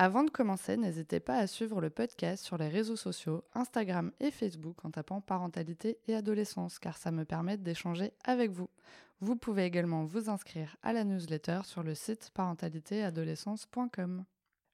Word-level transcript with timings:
Avant 0.00 0.24
de 0.24 0.30
commencer, 0.30 0.76
n'hésitez 0.76 1.20
pas 1.20 1.36
à 1.36 1.46
suivre 1.46 1.80
le 1.80 1.88
podcast 1.88 2.44
sur 2.44 2.58
les 2.58 2.68
réseaux 2.68 2.96
sociaux, 2.96 3.44
Instagram 3.54 4.10
et 4.18 4.32
Facebook 4.32 4.84
en 4.84 4.90
tapant 4.90 5.20
parentalité 5.20 6.00
et 6.08 6.16
adolescence 6.16 6.80
car 6.80 6.96
ça 6.96 7.12
me 7.12 7.24
permet 7.24 7.58
d'échanger 7.58 8.12
avec 8.24 8.50
vous. 8.50 8.68
Vous 9.20 9.36
pouvez 9.36 9.64
également 9.64 10.04
vous 10.04 10.28
inscrire 10.28 10.76
à 10.82 10.92
la 10.92 11.04
newsletter 11.04 11.60
sur 11.62 11.84
le 11.84 11.94
site 11.94 12.32
parentalitéadolescence.com. 12.34 14.24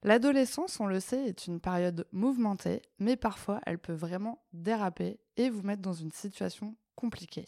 L'adolescence, 0.03 0.81
on 0.81 0.87
le 0.87 1.01
sait, 1.01 1.27
est 1.27 1.47
une 1.47 1.61
période 1.61 2.07
mouvementée, 2.13 2.81
mais 2.99 3.17
parfois 3.17 3.61
elle 3.67 3.79
peut 3.79 3.93
vraiment 3.93 4.43
déraper 4.55 5.21
et 5.37 5.51
vous 5.51 5.63
mettre 5.63 5.83
dans 5.83 5.93
une 5.93 6.13
situation 6.13 6.75
compliquée, 6.95 7.47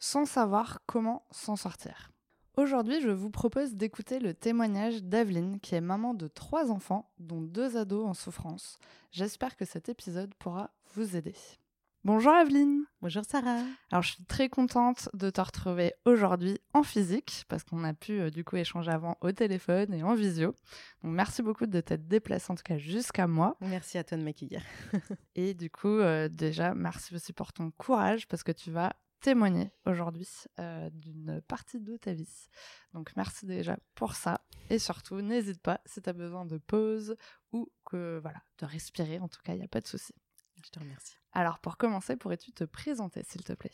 sans 0.00 0.24
savoir 0.24 0.80
comment 0.86 1.24
s'en 1.30 1.54
sortir. 1.54 2.10
Aujourd'hui, 2.58 3.00
je 3.00 3.10
vous 3.10 3.30
propose 3.30 3.76
d'écouter 3.76 4.18
le 4.18 4.34
témoignage 4.34 5.04
d'Aveline, 5.04 5.60
qui 5.60 5.76
est 5.76 5.80
maman 5.80 6.12
de 6.12 6.26
trois 6.26 6.72
enfants, 6.72 7.08
dont 7.20 7.40
deux 7.40 7.76
ados 7.76 8.04
en 8.04 8.14
souffrance. 8.14 8.80
J'espère 9.12 9.56
que 9.56 9.64
cet 9.64 9.88
épisode 9.88 10.34
pourra 10.40 10.72
vous 10.96 11.14
aider. 11.14 11.36
Bonjour 12.02 12.32
Aveline 12.32 12.82
Bonjour 13.00 13.22
Sarah 13.24 13.62
Alors 13.92 14.02
je 14.02 14.14
suis 14.14 14.24
très 14.24 14.48
contente 14.48 15.08
de 15.14 15.30
te 15.30 15.40
retrouver 15.40 15.92
aujourd'hui 16.04 16.58
en 16.74 16.82
physique, 16.82 17.44
parce 17.48 17.62
qu'on 17.62 17.84
a 17.84 17.94
pu 17.94 18.18
euh, 18.18 18.30
du 18.30 18.42
coup 18.42 18.56
échanger 18.56 18.90
avant 18.90 19.16
au 19.20 19.30
téléphone 19.30 19.94
et 19.94 20.02
en 20.02 20.16
visio. 20.16 20.56
Donc 21.04 21.12
merci 21.12 21.42
beaucoup 21.42 21.66
de 21.66 21.80
t'être 21.80 22.08
déplacée 22.08 22.50
en 22.50 22.56
tout 22.56 22.64
cas 22.64 22.76
jusqu'à 22.76 23.28
moi. 23.28 23.56
Merci 23.60 23.98
à 23.98 24.04
toi 24.04 24.18
de 24.18 24.24
m'accueillir. 24.24 24.62
et 25.36 25.54
du 25.54 25.70
coup, 25.70 25.86
euh, 25.86 26.28
déjà, 26.28 26.74
merci 26.74 27.14
aussi 27.14 27.32
pour 27.32 27.52
ton 27.52 27.70
courage, 27.70 28.26
parce 28.26 28.42
que 28.42 28.50
tu 28.50 28.72
vas 28.72 28.94
témoigner 29.20 29.72
aujourd'hui 29.86 30.28
euh, 30.58 30.90
d'une 30.90 31.40
partie 31.42 31.80
de 31.80 31.96
ta 31.96 32.12
vie. 32.12 32.48
Donc 32.92 33.12
merci 33.16 33.46
déjà 33.46 33.76
pour 33.94 34.14
ça. 34.14 34.40
Et 34.70 34.78
surtout, 34.78 35.20
n'hésite 35.20 35.60
pas 35.60 35.80
si 35.86 36.00
tu 36.00 36.08
as 36.08 36.12
besoin 36.12 36.44
de 36.44 36.58
pause 36.58 37.16
ou 37.52 37.70
que 37.84 38.18
voilà, 38.22 38.42
de 38.58 38.66
respirer, 38.66 39.18
en 39.18 39.28
tout 39.28 39.40
cas, 39.42 39.54
il 39.54 39.58
n'y 39.58 39.64
a 39.64 39.68
pas 39.68 39.80
de 39.80 39.86
souci. 39.86 40.14
Je 40.64 40.70
te 40.70 40.78
remercie. 40.78 41.16
Alors 41.32 41.58
pour 41.60 41.76
commencer, 41.76 42.16
pourrais-tu 42.16 42.52
te 42.52 42.64
présenter, 42.64 43.22
s'il 43.24 43.44
te 43.44 43.52
plaît? 43.52 43.72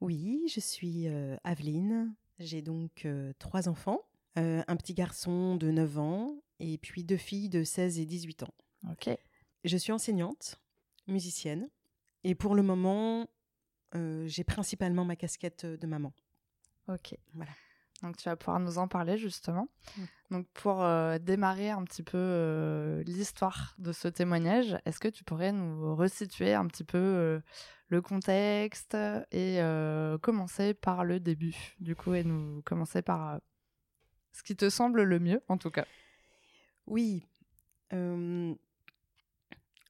Oui, 0.00 0.42
je 0.52 0.60
suis 0.60 1.08
euh, 1.08 1.36
Aveline. 1.44 2.14
J'ai 2.38 2.62
donc 2.62 3.04
euh, 3.04 3.32
trois 3.38 3.68
enfants, 3.68 4.00
un 4.34 4.76
petit 4.76 4.94
garçon 4.94 5.56
de 5.56 5.70
9 5.70 5.98
ans 5.98 6.42
et 6.58 6.78
puis 6.78 7.04
deux 7.04 7.18
filles 7.18 7.50
de 7.50 7.64
16 7.64 7.98
et 7.98 8.06
18 8.06 8.44
ans. 8.44 8.54
Ok. 8.90 9.10
Je 9.64 9.76
suis 9.76 9.92
enseignante, 9.92 10.60
musicienne. 11.06 11.68
Et 12.24 12.34
pour 12.34 12.54
le 12.54 12.62
moment, 12.62 13.28
j'ai 13.94 14.44
principalement 14.44 15.04
ma 15.04 15.16
casquette 15.16 15.66
de 15.66 15.86
maman. 15.86 16.12
Ok. 16.88 17.16
Voilà. 17.34 17.52
Donc 18.02 18.16
tu 18.16 18.28
vas 18.28 18.36
pouvoir 18.36 18.58
nous 18.58 18.78
en 18.78 18.88
parler 18.88 19.16
justement. 19.16 19.68
Mmh. 19.96 20.02
Donc 20.32 20.48
pour 20.54 20.84
démarrer 21.20 21.70
un 21.70 21.84
petit 21.84 22.02
peu 22.02 23.02
l'histoire 23.06 23.74
de 23.78 23.92
ce 23.92 24.08
témoignage, 24.08 24.76
est-ce 24.84 24.98
que 24.98 25.08
tu 25.08 25.22
pourrais 25.22 25.52
nous 25.52 25.94
resituer 25.94 26.52
un 26.54 26.66
petit 26.66 26.84
peu 26.84 27.40
le 27.88 28.02
contexte 28.02 28.96
et 29.30 29.60
commencer 30.20 30.74
par 30.74 31.04
le 31.04 31.20
début 31.20 31.76
du 31.78 31.94
coup 31.94 32.14
et 32.14 32.24
nous 32.24 32.62
commencer 32.62 33.02
par 33.02 33.40
ce 34.32 34.42
qui 34.42 34.56
te 34.56 34.68
semble 34.68 35.02
le 35.02 35.20
mieux 35.20 35.42
en 35.48 35.56
tout 35.56 35.70
cas? 35.70 35.86
Oui. 36.86 37.24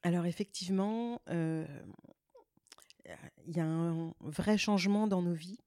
alors 0.03 0.27
effectivement, 0.27 1.23
il 3.47 3.57
y 3.57 3.61
a 3.61 3.67
un 3.67 4.15
vrai 4.21 4.59
changement 4.59 5.07
dans 5.07 5.23
nos 5.23 5.35
vies 5.35 5.59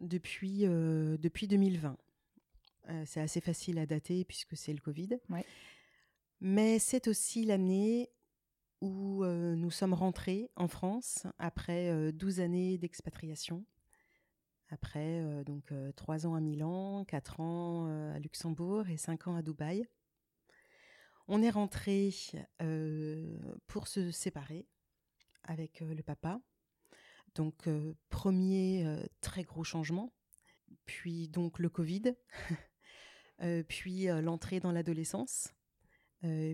depuis, 0.00 0.66
euh, 0.66 1.16
depuis 1.18 1.46
2020. 1.46 1.96
Euh, 2.88 3.02
c'est 3.06 3.20
assez 3.20 3.40
facile 3.40 3.78
à 3.78 3.86
dater 3.86 4.24
puisque 4.24 4.56
c'est 4.56 4.72
le 4.72 4.80
Covid. 4.80 5.18
Mais 6.40 6.78
c'est 6.78 7.08
aussi 7.08 7.44
l'année 7.44 8.10
où 8.80 9.24
euh, 9.24 9.54
nous 9.54 9.70
sommes 9.70 9.92
rentrés 9.92 10.50
en 10.56 10.68
France 10.68 11.26
après 11.38 12.12
12 12.12 12.40
années 12.40 12.78
d'expatriation. 12.78 13.64
Après 14.70 15.44
donc 15.44 15.72
3 15.96 16.26
ans 16.26 16.34
à 16.34 16.40
Milan, 16.40 17.04
4 17.04 17.40
ans 17.40 18.12
à 18.14 18.18
Luxembourg 18.20 18.88
et 18.88 18.96
5 18.96 19.26
ans 19.26 19.34
à 19.34 19.42
Dubaï. 19.42 19.84
On 21.26 21.42
est 21.42 21.50
rentré 21.50 22.10
pour 23.66 23.88
se 23.88 24.12
séparer 24.12 24.66
avec 25.42 25.80
le 25.80 26.02
papa. 26.02 26.40
Donc, 27.34 27.68
premier 28.08 28.84
très 29.20 29.44
gros 29.44 29.64
changement, 29.64 30.12
puis 30.84 31.28
donc 31.28 31.58
le 31.58 31.68
Covid, 31.68 32.14
puis 33.68 34.06
l'entrée 34.06 34.60
dans 34.60 34.72
l'adolescence, 34.72 35.52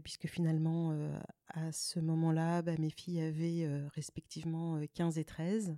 puisque 0.03 0.27
finalement, 0.27 0.97
à 1.49 1.73
ce 1.73 1.99
moment-là, 2.01 2.63
bah, 2.63 2.77
mes 2.79 2.91
filles 2.91 3.23
avaient 3.23 3.67
respectivement 3.95 4.81
15 4.95 5.19
et 5.19 5.25
13. 5.25 5.77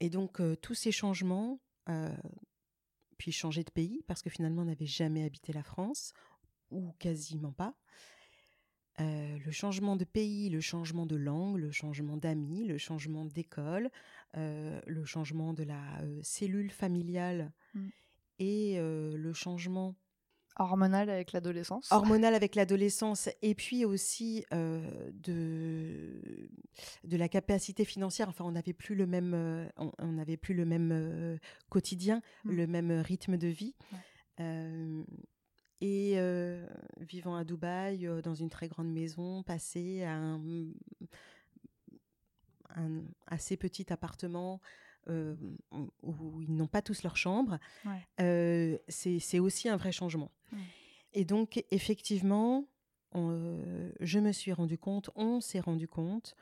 Et 0.00 0.10
donc, 0.10 0.40
tous 0.62 0.74
ces 0.74 0.92
changements, 0.92 1.60
puis 3.18 3.32
changer 3.32 3.62
de 3.62 3.70
pays, 3.70 4.02
parce 4.06 4.22
que 4.22 4.30
finalement, 4.30 4.62
on 4.62 4.66
n'avait 4.66 4.86
jamais 4.86 5.24
habité 5.24 5.52
la 5.52 5.62
France, 5.62 6.14
ou 6.70 6.92
quasiment 6.98 7.52
pas. 7.52 7.74
Euh, 9.00 9.38
le 9.44 9.50
changement 9.50 9.96
de 9.96 10.04
pays, 10.04 10.50
le 10.50 10.60
changement 10.60 11.06
de 11.06 11.16
langue, 11.16 11.56
le 11.58 11.70
changement 11.70 12.16
d'amis, 12.16 12.66
le 12.66 12.76
changement 12.76 13.24
d'école, 13.24 13.90
euh, 14.36 14.80
le 14.86 15.04
changement 15.04 15.54
de 15.54 15.62
la 15.62 16.00
euh, 16.02 16.20
cellule 16.22 16.70
familiale 16.70 17.52
mm. 17.74 17.88
et 18.40 18.78
le 18.78 19.32
changement 19.32 19.94
hormonal 20.58 21.08
avec 21.08 21.32
l'adolescence. 21.32 21.90
Hormonal 21.92 22.34
avec 22.34 22.54
l'adolescence 22.54 23.30
et 23.42 23.54
puis 23.54 23.84
aussi 23.84 24.44
de 24.50 26.48
de 27.04 27.16
la 27.16 27.28
capacité 27.28 27.84
financière. 27.84 28.28
Enfin, 28.28 28.44
on 28.44 28.52
n'avait 28.52 28.72
plus 28.72 28.94
le 28.94 29.06
même 29.06 29.70
on 29.76 30.12
n'avait 30.12 30.36
plus 30.36 30.54
le 30.54 30.64
même 30.64 31.38
quotidien, 31.68 32.20
mm. 32.44 32.52
le 32.52 32.66
même 32.66 32.90
rythme 32.90 33.36
de 33.36 33.48
vie. 33.48 33.74
Et 35.80 36.16
vivant 36.98 37.36
à 37.36 37.44
Dubaï, 37.44 38.06
dans 38.22 38.34
une 38.34 38.50
très 38.50 38.68
grande 38.68 38.92
maison, 38.92 39.42
passer 39.42 40.02
à 40.02 40.38
un, 42.76 43.02
assez 43.26 43.56
petit 43.56 43.92
appartement 43.92 44.60
où 45.08 46.42
ils 46.42 46.54
n'ont 46.54 46.68
pas 46.68 46.82
tous 46.82 47.02
leur 47.02 47.16
chambre, 47.16 47.58
c'est 48.18 49.38
aussi 49.38 49.68
un 49.68 49.76
vrai 49.76 49.92
changement. 49.92 50.30
Et 51.12 51.24
donc, 51.24 51.64
effectivement, 51.70 52.66
je 53.14 54.18
me 54.18 54.32
suis 54.32 54.52
rendu 54.52 54.78
compte, 54.78 55.10
on 55.14 55.40
s'est 55.40 55.60
rendu 55.60 55.88
compte 55.88 56.36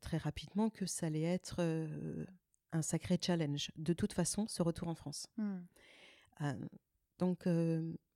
très 0.00 0.16
rapidement 0.16 0.70
que 0.70 0.86
ça 0.86 1.06
allait 1.06 1.22
être 1.22 1.62
un 2.72 2.82
sacré 2.82 3.18
challenge. 3.20 3.70
De 3.76 3.92
toute 3.92 4.14
façon, 4.14 4.48
ce 4.48 4.62
retour 4.62 4.88
en 4.88 4.94
France. 4.94 5.28
Mmh. 5.36 6.54
donc, 7.18 7.46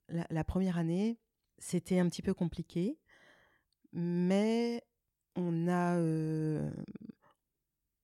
la, 0.09 0.44
première 0.44 0.78
année, 0.78 1.19
c'était 1.59 1.99
un 1.99 2.09
petit 2.09 2.22
peu 2.22 2.34
compliqué, 2.34 2.99
mais 3.93 4.83
on 5.34 5.69
a, 5.69 5.97
euh, 5.97 6.71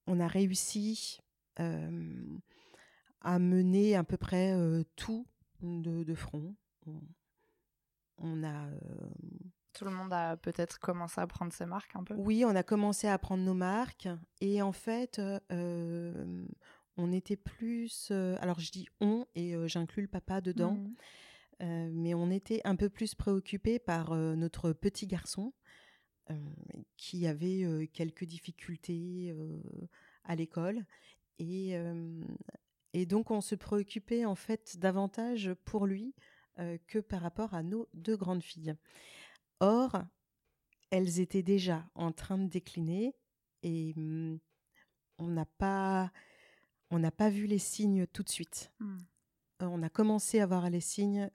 on 0.07 0.21
a 0.21 0.27
réussi 0.27 1.21
euh, 1.61 2.39
à 3.21 3.39
mener 3.39 3.97
à 3.97 4.05
peu 4.05 4.17
près 4.17 4.53
euh, 4.53 4.85
tout 4.97 5.27
de, 5.61 6.15
front. 6.15 6.55
On, 8.19 8.43
a. 8.43 8.69
tout 9.73 9.85
le 9.85 9.93
monde 9.93 10.13
a 10.13 10.37
peut-être 10.37 10.81
commencé 10.81 11.21
à 11.21 11.27
prendre 11.27 11.53
ses 11.53 11.67
marques 11.67 11.95
un 11.95 12.03
peu? 12.03 12.15
Oui, 12.15 12.45
on 12.45 12.57
a 12.57 12.65
commencé 12.65 13.07
à 13.07 13.17
prendre 13.19 13.45
nos 13.45 13.55
marques. 13.55 14.09
Et 14.41 14.61
en 14.61 14.73
fait, 14.73 15.21
on 15.51 17.13
était 17.13 17.37
plus. 17.37 18.11
alors, 18.11 18.59
je 18.59 18.73
dis 18.73 18.89
on, 19.01 19.25
et 19.37 19.55
j'inclus 19.69 20.03
le 20.03 20.09
papa 20.09 20.41
dedans. 20.41 20.75
Mmh. 20.75 20.95
Euh, 21.63 21.91
mais 21.93 22.15
on 22.15 22.31
était 22.31 22.61
un 22.65 22.77
peu 22.77 22.89
plus 22.89 23.15
préoccupés 23.15 23.79
par 23.79 24.13
euh, 24.13 24.35
notre 24.35 24.73
petit 24.73 25.07
garçon 25.07 25.53
euh, 26.31 26.35
qui 26.97 27.27
avait 27.27 27.89
quelques 27.93 28.25
difficultés 28.25 29.35
à 30.25 30.35
l'école 30.35 30.85
et, 31.39 31.77
donc 33.07 33.31
on 33.31 33.41
se 33.41 33.55
préoccupait 33.55 34.25
en 34.25 34.35
fait 34.35 34.77
davantage 34.79 35.53
pour 35.65 35.87
lui 35.87 36.15
que 36.87 36.99
par 37.01 37.23
rapport 37.23 37.55
à 37.55 37.63
nos 37.63 37.89
deux 37.95 38.17
grandes 38.17 38.43
filles. 38.43 38.75
Or, 39.61 40.03
elles 40.91 41.19
étaient 41.19 41.43
déjà 41.43 41.89
en 41.95 42.13
train 42.13 42.39
de 42.39 42.49
décliner 42.49 43.15
et 43.63 43.95
mm, 43.97 44.39
on 45.19 45.29
n'a 45.29 45.47
pas 45.47 46.13
pas 47.17 47.31
vu 47.31 47.47
les 47.47 47.59
signes 47.59 48.07
tout 48.07 48.23
de 48.23 48.29
suite. 48.29 48.71
Mmh. 48.79 48.99
On 49.63 49.83
a 49.83 49.89
commencé 49.89 50.41
à 50.41 50.47
voir 50.47 50.69
les 50.69 50.81
signes 50.81 51.31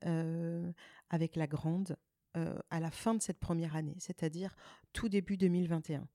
avec 1.10 1.36
la 1.36 1.48
grande 1.48 1.98
à 2.34 2.80
la 2.80 2.92
fin 2.92 3.16
de 3.16 3.22
cette 3.22 3.40
première 3.40 3.76
année, 3.76 3.96
c'est-à-dire 4.00 4.56
tout 4.94 5.10
début 5.10 5.38
2021, 5.38 6.08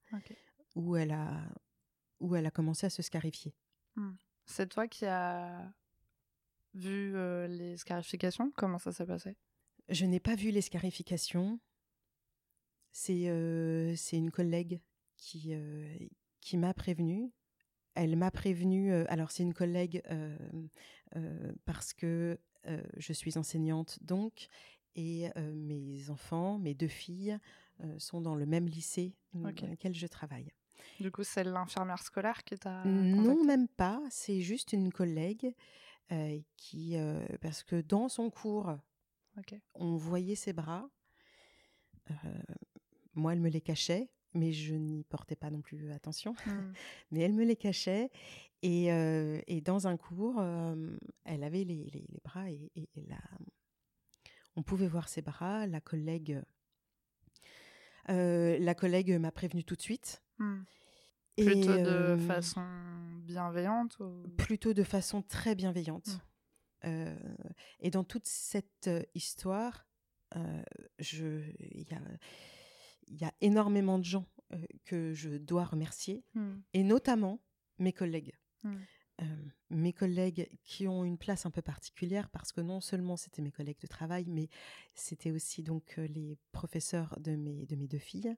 où, 0.76 0.94
elle 0.96 1.10
a, 1.12 1.42
où 2.20 2.36
elle 2.36 2.46
a 2.46 2.50
commencé 2.50 2.86
à 2.86 2.90
se 2.90 3.02
scarifier. 3.02 3.54
Mmh. 3.96 4.12
C'est 4.46 4.68
toi 4.68 4.86
qui 4.86 5.04
as 5.04 5.72
vu 6.74 7.12
les 7.48 7.76
scarifications? 7.76 8.52
Comment 8.56 8.78
ça 8.78 8.92
s'est 8.92 9.06
passé? 9.06 9.36
Je 9.88 10.06
n'ai 10.06 10.20
pas 10.20 10.36
vu 10.36 10.50
les 10.50 10.62
scarifications. 10.62 11.58
C'est 12.92 13.24
c'est 13.96 14.16
une 14.16 14.30
collègue 14.30 14.80
qui, 15.16 15.54
qui 16.40 16.56
m'a 16.56 16.72
prévenue. 16.72 17.32
Elle 17.94 18.16
m'a 18.16 18.30
prévenue. 18.30 18.92
alors, 19.06 19.30
c'est 19.30 19.42
une 19.42 19.54
collègue 19.54 20.02
parce 21.64 21.92
que 21.92 22.38
je 22.96 23.12
suis 23.12 23.36
enseignante, 23.38 23.98
donc, 24.02 24.48
et 24.94 25.28
mes 25.36 26.10
enfants, 26.10 26.58
mes 26.58 26.74
deux 26.74 26.88
filles, 26.88 27.38
sont 27.98 28.20
dans 28.20 28.34
le 28.34 28.46
même 28.46 28.66
lycée 28.66 29.16
dans 29.34 29.48
lequel 29.48 29.94
je 29.94 30.06
travaille. 30.06 30.52
Du 31.00 31.10
coup, 31.10 31.24
c'est 31.24 31.44
l'infirmière 31.44 32.02
scolaire 32.02 32.44
qui 32.44 32.56
t'a. 32.56 32.84
Non, 32.84 33.44
même 33.44 33.68
pas. 33.68 34.00
C'est 34.10 34.40
juste 34.40 34.72
une 34.72 34.92
collègue 34.92 35.54
qui. 36.56 36.96
parce 37.40 37.62
que 37.62 37.80
dans 37.80 38.08
son 38.08 38.30
cours, 38.30 38.72
on 39.74 39.96
voyait 39.96 40.34
ses 40.34 40.52
bras. 40.52 40.88
moi, 43.14 43.32
elle 43.32 43.40
me 43.40 43.48
les 43.48 43.60
cachait, 43.60 44.10
mais 44.34 44.52
je 44.52 44.74
n'y 44.74 45.04
portais 45.04 45.36
pas 45.36 45.50
non 45.50 45.60
plus 45.60 45.90
attention. 45.92 46.34
Mmh. 46.46 46.72
mais 47.12 47.20
elle 47.20 47.32
me 47.34 47.44
les 47.44 47.56
cachait. 47.56 48.10
Et, 48.62 48.86
et 48.86 49.60
dans 49.60 49.88
un 49.88 49.96
cours, 49.96 50.40
elle 51.24 51.42
avait 51.42 51.64
les, 51.64 51.90
les, 51.92 52.20
bras 52.24 52.48
et, 52.50 52.70
et, 52.76 53.06
la, 53.08 53.18
on 54.54 54.62
pouvait 54.62 54.86
voir 54.86 55.08
ses 55.08 55.22
bras. 55.22 55.66
La 55.66 55.80
collègue, 55.80 56.40
la 58.06 58.74
collègue 58.74 59.18
m'a 59.18 59.32
prévenu 59.32 59.64
tout 59.64 59.74
de 59.74 59.82
suite. 59.82 60.22
Mmh. 60.38 60.62
Plutôt 61.36 61.76
de 61.76 62.16
façon 62.26 62.64
bienveillante 63.24 63.98
Plutôt 64.36 64.74
de 64.74 64.84
façon 64.84 65.22
très 65.22 65.54
bienveillante. 65.54 66.20
Mmh. 66.84 67.14
et 67.80 67.90
dans 67.90 68.04
toute 68.04 68.26
cette 68.26 68.90
histoire, 69.14 69.86
il 73.08 73.20
y, 73.20 73.24
a, 73.24 73.32
énormément 73.40 73.98
de 73.98 74.04
gens 74.04 74.26
que 74.84 75.14
je 75.14 75.30
dois 75.30 75.64
remercier, 75.64 76.24
mmh. 76.34 76.52
et 76.74 76.82
notamment 76.82 77.40
mes 77.78 77.92
collègues. 77.92 78.34
mes 79.70 79.92
collègues 79.92 80.50
qui 80.64 80.88
ont 80.88 81.04
une 81.04 81.16
place 81.16 81.46
un 81.46 81.50
peu 81.50 81.62
particulière 81.62 82.28
parce 82.28 82.52
que 82.52 82.60
non 82.60 82.80
seulement 82.80 83.16
c'était 83.16 83.40
mes 83.40 83.52
collègues 83.52 83.80
de 83.80 83.86
travail, 83.86 84.26
mais 84.28 84.48
c'était 84.94 85.30
aussi 85.30 85.62
donc 85.62 85.96
les 85.96 86.36
professeurs 86.50 87.18
de 87.20 87.36
mes, 87.36 87.64
de 87.66 87.76
mes 87.76 87.88
deux 87.88 87.98
filles 87.98 88.36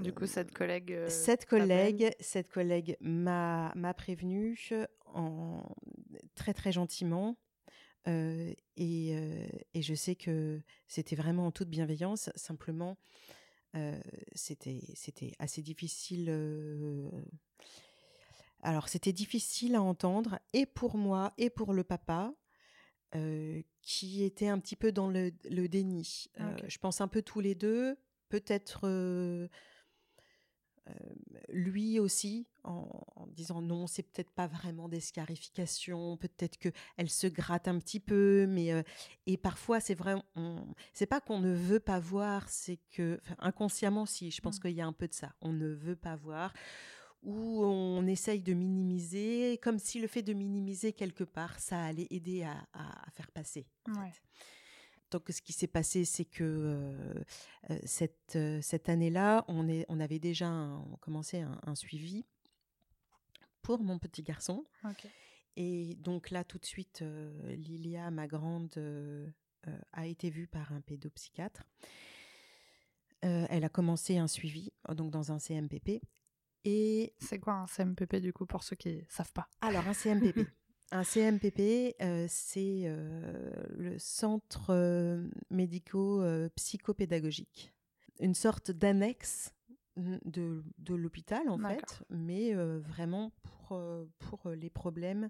du 0.00 0.12
coup, 0.12 0.26
cette 0.26 0.52
collègue. 0.52 0.92
Euh, 0.92 1.08
cette 1.08 1.46
collègue, 1.46 2.10
cette 2.20 2.48
collègue 2.48 2.96
m'a 3.00 3.72
m'a 3.74 3.94
prévenu 3.94 4.58
en 5.06 5.62
très 6.34 6.54
très 6.54 6.72
gentiment. 6.72 7.36
et, 8.06 9.14
et, 9.74 9.82
je 9.82 9.94
sais 9.94 10.14
que 10.14 10.60
c'était 10.86 11.16
vraiment 11.16 11.46
en 11.46 11.50
toute 11.50 11.68
bienveillance. 11.68 12.30
Simplement, 12.34 12.96
c'était 14.34 14.80
c'était 14.94 15.32
assez 15.38 15.62
difficile. 15.62 16.30
alors, 18.62 18.88
c'était 18.88 19.12
difficile 19.12 19.74
à 19.74 19.82
entendre, 19.82 20.38
et 20.52 20.66
pour 20.66 20.96
moi, 20.96 21.32
et 21.38 21.50
pour 21.50 21.72
le 21.72 21.84
papa, 21.84 22.34
qui 23.82 24.24
était 24.24 24.48
un 24.48 24.58
petit 24.58 24.76
peu 24.76 24.92
dans 24.92 25.08
le, 25.08 25.32
le 25.50 25.68
déni. 25.68 26.26
Je 26.66 26.78
pense 26.78 27.00
un 27.00 27.08
peu 27.08 27.22
tous 27.22 27.40
les 27.40 27.54
deux 27.54 27.96
peut-être 28.30 28.86
lui 31.48 31.98
aussi 31.98 32.46
en, 32.64 33.26
disant 33.28 33.62
non, 33.62 33.86
c'est 33.86 34.02
peut-être 34.02 34.30
pas 34.30 34.46
vraiment 34.46 34.88
des 34.88 35.00
scarifications, 35.00 36.16
peut-être 36.16 36.58
que 36.58 36.68
elle 36.96 37.08
se 37.08 37.26
gratte 37.26 37.68
un 37.68 37.78
petit 37.78 38.00
peu, 38.00 38.46
mais 38.48 38.84
et 39.26 39.36
parfois 39.36 39.80
c'est 39.80 39.94
vrai, 39.94 40.14
c'est 40.92 41.06
pas 41.06 41.20
qu'on 41.20 41.40
ne 41.40 41.52
veut 41.52 41.80
pas 41.80 42.00
voir, 42.00 42.48
c'est 42.48 42.78
que 42.90 43.20
inconsciemment 43.38 44.06
si, 44.06 44.30
je 44.30 44.40
pense 44.40 44.58
mmh. 44.58 44.62
qu'il 44.62 44.72
y 44.72 44.80
a 44.80 44.86
un 44.86 44.92
peu 44.92 45.06
de 45.08 45.14
ça, 45.14 45.32
on 45.40 45.52
ne 45.52 45.68
veut 45.68 45.96
pas 45.96 46.16
voir 46.16 46.52
ou 47.22 47.64
on 47.64 48.06
essaye 48.06 48.40
de 48.40 48.54
minimiser, 48.54 49.58
comme 49.62 49.78
si 49.78 50.00
le 50.00 50.06
fait 50.06 50.22
de 50.22 50.32
minimiser 50.32 50.92
quelque 50.92 51.24
part, 51.24 51.58
ça 51.58 51.82
allait 51.82 52.06
aider 52.10 52.44
à, 52.44 52.56
faire 53.12 53.30
passer. 53.30 53.66
Donc, 55.10 55.24
ce 55.30 55.42
qui 55.42 55.52
s'est 55.52 55.66
passé, 55.66 56.04
c'est 56.04 56.24
que 56.24 57.14
cette, 57.84 58.38
cette 58.62 58.88
année-là, 58.88 59.44
on, 59.48 59.68
est, 59.68 59.84
on 59.88 60.00
avait 60.00 60.18
déjà 60.18 60.50
commencé 61.00 61.40
un, 61.40 61.74
suivi 61.74 62.24
pour 63.62 63.82
mon 63.82 63.98
petit 63.98 64.22
garçon. 64.22 64.64
Et 65.56 65.96
donc 65.96 66.30
là, 66.30 66.44
tout 66.44 66.58
de 66.58 66.66
suite, 66.66 67.04
Lilia, 67.48 68.10
ma 68.10 68.26
grande, 68.26 68.70
a 69.92 70.06
été 70.06 70.30
vue 70.30 70.46
par 70.46 70.72
un 70.72 70.80
pédopsychiatre. 70.80 71.64
elle 73.22 73.64
a 73.64 73.68
commencé 73.68 74.16
un 74.16 74.28
suivi 74.28 74.72
donc 74.94 75.10
dans 75.10 75.32
un 75.32 75.38
CMPP. 75.38 76.00
Et 76.64 77.14
c'est 77.18 77.38
quoi 77.38 77.54
un 77.54 77.66
CMPP 77.66 78.16
du 78.16 78.32
coup 78.32 78.44
pour 78.44 78.62
ceux 78.62 78.76
qui 78.76 78.96
ne 78.96 79.00
savent 79.08 79.32
pas? 79.32 79.48
Alors 79.60 79.86
un 79.86 79.94
CMPP, 79.94 80.40
Un 80.92 81.04
CMPP, 81.04 81.94
c'est 82.28 82.92
le 83.76 83.98
centre 83.98 85.20
médico-psychopédagogique. 85.50 87.72
Une 88.18 88.34
sorte 88.34 88.70
d'annexe 88.70 89.54
de, 89.96 90.64
de 90.78 90.94
l'hôpital, 90.94 91.48
en 91.48 91.58
fait, 91.58 92.02
mais 92.10 92.54
vraiment 92.54 93.32
pour, 93.42 93.80
pour 94.18 94.50
les 94.50 94.70
problèmes 94.70 95.28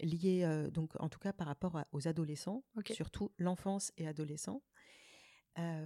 liés, 0.00 0.68
donc 0.72 0.92
en 0.98 1.08
tout 1.08 1.18
cas 1.18 1.32
par 1.32 1.46
rapport 1.46 1.80
aux 1.92 2.08
adolescents, 2.08 2.64
surtout 2.86 3.30
l'enfance 3.38 3.92
et 3.98 4.08
adolescents, 4.08 4.62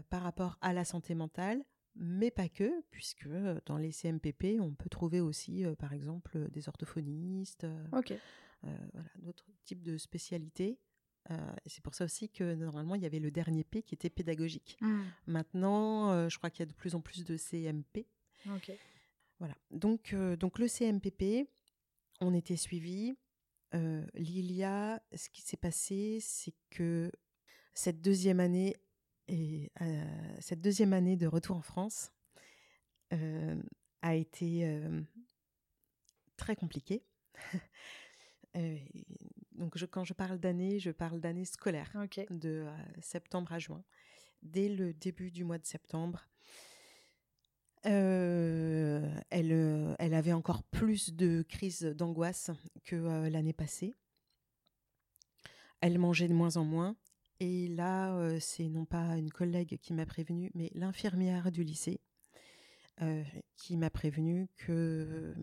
par 0.09 0.23
rapport 0.23 0.57
à 0.61 0.73
la 0.73 0.85
santé 0.85 1.15
mentale, 1.15 1.65
mais 1.97 2.31
pas 2.31 2.49
que, 2.49 2.83
puisque 2.91 3.29
dans 3.67 3.77
les 3.77 3.93
CMPP, 3.93 4.61
on 4.61 4.75
peut 4.75 4.89
trouver 4.89 5.21
aussi, 5.21 5.65
par 5.79 5.93
exemple, 5.93 6.51
des 6.51 6.69
orthophonistes, 6.69 7.67
voilà, 8.63 9.09
d'autres 9.19 9.47
types 9.65 9.83
de 9.83 9.97
spécialités. 9.99 10.79
c'est 11.67 11.83
pour 11.83 11.95
ça 11.95 12.05
aussi 12.05 12.29
que 12.29 12.55
normalement, 12.55 12.95
il 12.95 13.03
y 13.03 13.07
avait 13.07 13.21
le 13.21 13.31
dernier 13.31 13.65
P 13.65 13.83
qui 13.83 13.95
était 13.95 14.11
pédagogique. 14.11 14.77
Mmh. 14.81 15.03
Maintenant, 15.27 16.29
je 16.29 16.37
crois 16.39 16.51
qu'il 16.51 16.61
y 16.61 16.69
a 16.69 16.71
de 16.71 16.75
plus 16.75 16.95
en 16.95 17.01
plus 17.01 17.25
de 17.25 17.37
CMP. 17.37 18.07
Voilà. 19.39 19.57
Donc, 19.71 20.15
donc 20.15 20.59
le 20.59 20.69
CMPP, 20.69 21.49
on 22.21 22.35
était 22.35 22.57
suivi. 22.57 23.17
Lilia, 24.15 25.03
ce 25.15 25.29
qui 25.29 25.43
s'est 25.43 25.57
passé, 25.57 26.19
c'est 26.21 26.55
que 26.71 27.11
cette 27.73 28.01
deuxième 28.01 28.39
année, 28.39 28.77
et 29.29 29.71
cette 30.41 30.61
deuxième 30.61 30.93
année 30.93 31.17
de 31.17 31.27
retour 31.27 31.57
en 31.57 31.63
France 31.63 32.13
a 33.11 34.15
été 34.15 34.81
très 36.37 36.57
compliquée. 36.57 37.05
donc 39.53 39.83
quand 39.91 40.05
je 40.05 40.15
parle 40.15 40.39
d'année, 40.39 40.79
je 40.79 40.91
parle 40.91 41.21
d'année 41.21 41.45
scolaire, 41.45 41.93
de 42.31 42.67
septembre 43.01 43.53
à 43.53 43.59
juin. 43.59 43.85
Dès 44.43 44.69
le 44.69 44.93
début 44.93 45.31
du 45.31 45.45
mois 45.45 45.59
de 45.59 45.65
septembre, 45.65 46.29
elle, 47.83 49.17
elle 49.31 50.15
avait 50.15 50.33
encore 50.33 50.63
plus 50.65 51.15
de 51.15 51.43
crises 51.43 51.83
d'angoisse 51.83 52.51
que 52.85 53.29
l'année 53.29 53.53
passée. 53.53 53.95
Elle 55.81 55.99
mangeait 55.99 56.29
de 56.29 56.35
moins 56.35 56.57
en 56.57 56.65
moins. 56.65 56.97
Et 57.47 57.69
là, 57.69 58.17
c'est 58.41 58.71
non 58.71 58.87
pas 58.87 59.19
une 59.19 59.31
collègue 59.31 59.77
qui 59.83 59.93
m'a 59.93 60.07
prévenu, 60.07 60.51
mais 60.55 60.71
l'infirmière 60.75 61.53
du 61.53 61.63
lycée 61.63 62.01
qui 63.59 63.77
m'a 63.77 63.91
prévenu 63.91 64.49
que 64.57 65.35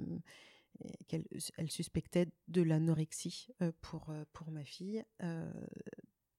qu'elle 1.08 1.28
elle 1.58 1.70
suspectait 1.70 2.28
de 2.48 2.64
l'anorexie 2.64 3.50
pour 3.82 4.12
pour 4.34 4.50
ma 4.50 4.64
fille. 4.64 5.04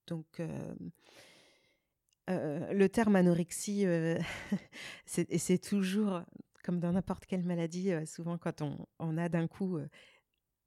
donc 0.09 0.43
le 2.27 2.87
terme 2.89 3.15
anorexie, 3.15 3.85
c'est 5.07 5.63
toujours 5.63 6.23
comme 6.65 6.81
dans 6.81 6.91
n'importe 6.91 7.25
quelle 7.27 7.45
maladie, 7.45 7.93
souvent 8.05 8.37
quand 8.37 8.63
on, 8.63 8.85
on 8.99 9.17
a 9.17 9.29
d'un 9.29 9.47
coup 9.47 9.79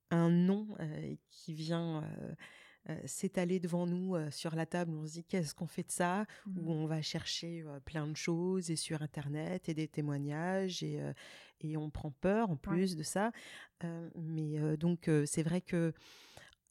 un 0.10 0.30
nom 0.30 0.70
qui 1.28 1.54
vient 1.54 2.02
s'étaler 3.06 3.60
devant 3.60 3.88
nous 3.88 4.16
sur 4.32 4.56
la 4.56 4.66
table. 4.66 4.92
On 4.92 5.06
se 5.08 5.14
dit 5.14 5.24
qu'est-ce 5.24 5.56
qu'on 5.56 5.68
fait 5.68 5.84
de 5.84 5.92
ça? 5.92 6.26
Ou 6.56 6.62
mmh. 6.62 6.70
on 6.70 6.86
va 6.86 7.02
chercher 7.02 7.66
plein 7.86 8.08
de 8.08 8.16
choses 8.16 8.70
et 8.70 8.76
sur 8.76 9.02
Internet 9.02 9.70
et 9.70 9.74
des 9.74 9.88
témoignages 9.88 10.84
et, 10.84 11.00
et 11.62 11.78
on 11.78 11.90
prend 11.90 12.12
peur 12.12 12.50
en 12.50 12.58
plus 12.58 12.96
de 12.96 13.04
ça. 13.04 13.32
mais 14.16 14.78
donc 14.78 15.10
c'est 15.26 15.44
vrai 15.44 15.62
que 15.62 15.94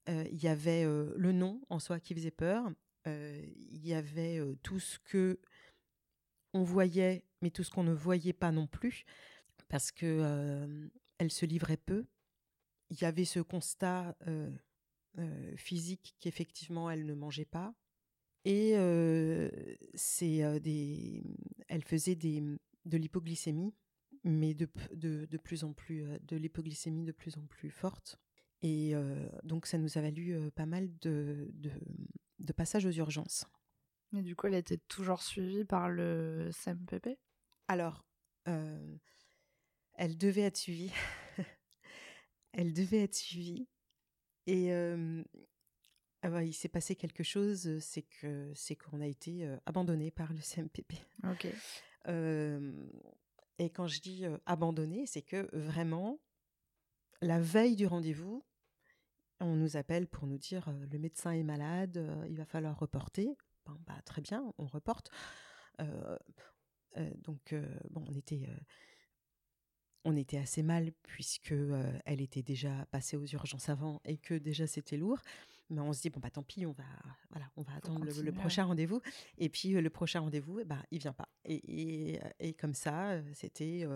il 0.06 0.42
y 0.42 0.48
avait 0.48 0.84
le 0.84 1.32
nom 1.32 1.60
en 1.68 1.78
soi 1.78 1.98
qui 2.00 2.14
faisait 2.14 2.30
peur. 2.30 2.70
Il 3.06 3.86
y 3.86 3.94
avait 3.94 4.40
tout 4.62 4.80
ce 4.80 4.98
que 4.98 5.40
on 6.52 6.62
voyait, 6.62 7.24
mais 7.42 7.50
tout 7.50 7.64
ce 7.64 7.70
qu'on 7.70 7.84
ne 7.84 7.92
voyait 7.92 8.32
pas 8.32 8.52
non 8.52 8.66
plus, 8.66 9.04
parce 9.68 9.90
que 9.90 10.90
elle 11.18 11.30
se 11.30 11.46
livrait 11.46 11.76
peu. 11.76 12.06
Il 12.90 13.00
y 13.00 13.04
avait 13.04 13.24
ce 13.24 13.40
constat 13.40 14.16
physique 15.56 16.16
qu'effectivement 16.20 16.90
elle 16.90 17.06
ne 17.06 17.14
mangeait 17.14 17.44
pas, 17.44 17.74
et 18.44 18.74
c'est 19.94 20.60
des, 20.60 21.22
elle 21.68 21.84
faisait 21.84 22.14
des, 22.14 22.42
de 22.84 22.96
l'hypoglycémie, 22.96 23.74
mais 24.24 24.54
de, 24.54 24.68
de, 24.92 25.36
plus 25.36 25.64
en 25.64 25.72
plus 25.72 26.04
de 26.22 26.36
l'hypoglycémie 26.36 27.04
de 27.04 27.12
plus 27.12 27.36
en 27.38 27.46
plus 27.46 27.70
forte. 27.70 28.18
Et 28.62 28.94
donc 29.44 29.66
ça 29.66 29.78
nous 29.78 29.96
a 29.98 30.00
valu 30.00 30.50
pas 30.52 30.66
mal 30.66 30.90
de, 30.98 31.50
de 32.38 32.52
passages 32.52 32.86
aux 32.86 32.92
urgences. 32.92 33.46
Et 34.16 34.22
du 34.22 34.36
coup, 34.36 34.46
elle 34.46 34.54
était 34.54 34.78
toujours 34.88 35.22
suivie 35.22 35.64
par 35.64 35.88
le 35.88 36.50
CMPP 36.52 37.18
Alors, 37.66 38.04
euh, 38.46 38.96
elle 39.94 40.16
devait 40.16 40.42
être 40.42 40.56
suivie. 40.56 40.92
elle 42.52 42.72
devait 42.72 43.02
être 43.02 43.14
suivie. 43.14 43.66
Et 44.46 44.72
ah 46.22 46.30
bah, 46.30 46.42
il 46.42 46.54
s'est 46.54 46.68
passé 46.68 46.96
quelque 46.96 47.22
chose, 47.22 47.78
c'est 47.80 48.02
que 48.02 48.50
c'est 48.54 48.76
qu'on 48.76 49.00
a 49.00 49.06
été 49.06 49.46
abandonné 49.66 50.10
par 50.10 50.32
le 50.32 50.40
CMPP. 50.40 50.94
Ok. 51.24 51.46
et 53.58 53.70
quand 53.70 53.86
je 53.86 54.00
dis 54.00 54.24
abandonné, 54.46 55.06
c'est 55.06 55.22
que 55.22 55.48
vraiment, 55.52 56.20
la 57.20 57.40
veille 57.40 57.76
du 57.76 57.86
rendez-vous, 57.86 58.44
on 59.40 59.56
nous 59.56 59.76
appelle 59.76 60.06
pour 60.06 60.26
nous 60.26 60.38
dire 60.38 60.72
le 60.90 60.98
médecin 60.98 61.32
est 61.32 61.42
malade, 61.42 62.02
il 62.28 62.36
va 62.36 62.46
falloir 62.46 62.78
reporter. 62.78 63.36
Bah, 63.86 64.00
très 64.04 64.20
bien, 64.22 64.52
on 64.58 64.66
reporte. 64.66 65.10
donc, 65.78 67.54
bon, 67.90 68.04
on 68.08 68.14
était, 68.14 68.48
on 70.04 70.16
était 70.16 70.38
assez 70.38 70.62
mal 70.62 70.92
puisque 71.02 71.54
elle 72.04 72.20
était 72.20 72.42
déjà 72.42 72.86
passée 72.90 73.16
aux 73.16 73.26
urgences 73.26 73.68
avant 73.68 74.00
et 74.04 74.16
que 74.16 74.34
déjà 74.34 74.66
c'était 74.66 74.96
lourd. 74.96 75.18
Mais 75.70 75.80
on 75.80 75.92
se 75.92 76.02
dit 76.02 76.10
bon 76.10 76.20
bah 76.20 76.30
tant 76.30 76.42
pis, 76.42 76.66
on 76.66 76.72
va 76.72 76.84
voilà, 77.30 77.50
on 77.56 77.62
va 77.62 77.74
attendre 77.74 78.04
le, 78.04 78.32
prochain 78.32 78.64
rendez-vous. 78.64 79.00
Et 79.38 79.48
puis 79.48 79.70
le 79.70 79.90
prochain 79.90 80.20
rendez-vous, 80.20 80.62
bah 80.64 80.82
il 80.90 80.98
vient 80.98 81.14
pas. 81.14 81.28
Et, 81.44 82.20
et, 82.38 82.52
comme 82.54 82.74
ça, 82.74 83.20
c'était 83.32 83.86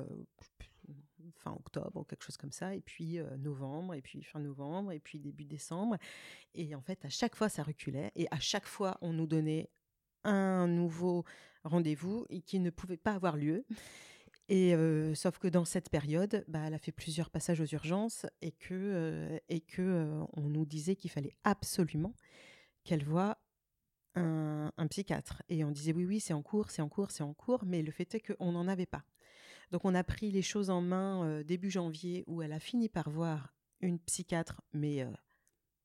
fin 1.36 1.52
octobre 1.52 2.00
ou 2.00 2.04
quelque 2.04 2.24
chose 2.24 2.36
comme 2.36 2.52
ça, 2.52 2.74
et 2.74 2.80
puis 2.80 3.18
novembre, 3.38 3.94
et 3.94 4.02
puis 4.02 4.22
fin 4.22 4.40
novembre, 4.40 4.92
et 4.92 5.00
puis 5.00 5.18
début 5.18 5.44
décembre. 5.44 5.96
Et 6.54 6.74
en 6.74 6.80
fait, 6.80 7.04
à 7.04 7.10
chaque 7.10 7.36
fois, 7.36 7.48
ça 7.48 7.62
reculait, 7.62 8.10
et 8.14 8.26
à 8.30 8.40
chaque 8.40 8.66
fois, 8.66 8.98
on 9.02 9.12
nous 9.12 9.26
donnait 9.26 9.68
un 10.24 10.66
nouveau 10.66 11.24
rendez-vous 11.64 12.26
et 12.30 12.40
qui 12.40 12.60
ne 12.60 12.70
pouvait 12.70 12.96
pas 12.96 13.12
avoir 13.12 13.36
lieu. 13.36 13.64
Et 14.48 14.74
sauf 15.14 15.38
que 15.38 15.48
dans 15.48 15.66
cette 15.66 15.90
période, 15.90 16.44
bah, 16.48 16.60
elle 16.66 16.74
a 16.74 16.78
fait 16.78 16.92
plusieurs 16.92 17.28
passages 17.28 17.60
aux 17.60 17.66
urgences 17.66 18.24
et 18.40 18.52
que, 18.52 19.40
et 19.48 19.60
que 19.60 20.22
on 20.32 20.48
nous 20.48 20.64
disait 20.64 20.96
qu'il 20.96 21.10
fallait 21.10 21.34
absolument 21.44 22.14
qu'elle 22.84 23.04
voie 23.04 23.36
un, 24.14 24.72
un, 24.76 24.86
psychiatre. 24.86 25.42
Et 25.50 25.64
on 25.64 25.70
disait 25.70 25.92
oui, 25.92 26.06
oui, 26.06 26.20
c'est 26.20 26.32
en 26.32 26.42
cours, 26.42 26.70
c'est 26.70 26.80
en 26.80 26.88
cours, 26.88 27.10
c'est 27.10 27.22
en 27.22 27.34
cours, 27.34 27.64
mais 27.66 27.82
le 27.82 27.90
fait 27.90 28.14
est 28.14 28.20
qu'on 28.20 28.52
n'en 28.52 28.68
avait 28.68 28.86
pas. 28.86 29.04
Donc 29.70 29.84
on 29.84 29.94
a 29.94 30.02
pris 30.02 30.30
les 30.30 30.40
choses 30.40 30.70
en 30.70 30.80
main 30.80 31.42
début 31.42 31.70
janvier 31.70 32.24
où 32.26 32.40
elle 32.40 32.52
a 32.52 32.60
fini 32.60 32.88
par 32.88 33.10
voir 33.10 33.54
une 33.80 33.98
psychiatre, 33.98 34.62
mais 34.72 35.06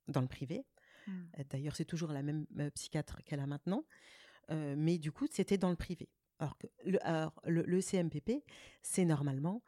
dans 0.07 0.21
le 0.21 0.27
privé. 0.27 0.65
Mmh. 1.07 1.21
D'ailleurs, 1.49 1.75
c'est 1.75 1.85
toujours 1.85 2.13
la 2.13 2.23
même 2.23 2.45
psychiatre 2.75 3.21
qu'elle 3.25 3.41
a 3.41 3.47
maintenant. 3.47 3.83
mais 4.49 4.97
du 4.97 5.11
coup, 5.11 5.27
c'était 5.29 5.57
dans 5.57 5.69
le 5.69 5.75
privé. 5.75 6.07
Alors, 6.43 6.57
que 6.57 6.67
le, 7.45 7.81
CMPP, 7.81 8.43
c'est 8.81 9.05
normalement, 9.05 9.63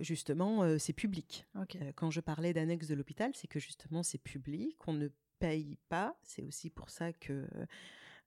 justement, 0.00 0.78
c'est 0.78 0.92
public. 0.92 1.46
quand 1.94 2.10
je 2.10 2.20
parlais 2.20 2.52
d'annexe 2.52 2.88
de 2.88 2.94
l'hôpital, 2.94 3.30
c'est 3.34 3.46
que 3.46 3.60
justement, 3.60 4.02
c'est 4.02 4.18
public, 4.18 4.76
on 4.88 4.94
ne 4.94 5.08
paye 5.38 5.78
pas. 5.88 6.18
C'est 6.24 6.42
aussi 6.42 6.70
pour 6.70 6.90
ça 6.90 7.12
que 7.12 7.46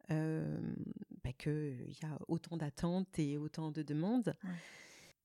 bah, 0.10 1.34
qu'il 1.38 1.98
y 2.02 2.06
a 2.06 2.18
autant 2.30 2.56
d'attentes 2.56 3.20
et 3.20 3.38
autant 3.38 3.72
de 3.72 3.84
demandes. 3.84 4.36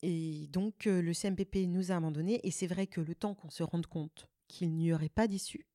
Et 0.03 0.49
donc, 0.49 0.87
le 0.87 1.13
CMPP 1.13 1.67
nous 1.69 1.93
a 1.93 1.97
abandonnés. 1.97 2.41
Et 2.43 2.51
c'est 2.51 2.67
vrai 2.67 2.89
que 2.89 3.01
le 3.01 3.15
temps 3.15 3.35
qu'on 3.35 3.51
se 3.51 3.63
rende 3.63 3.87
compte 3.87 4.29
qu'il 4.49 4.75
n'y 4.75 4.93
aurait 4.93 5.09
pas 5.09 5.29
d'issue, 5.29 5.67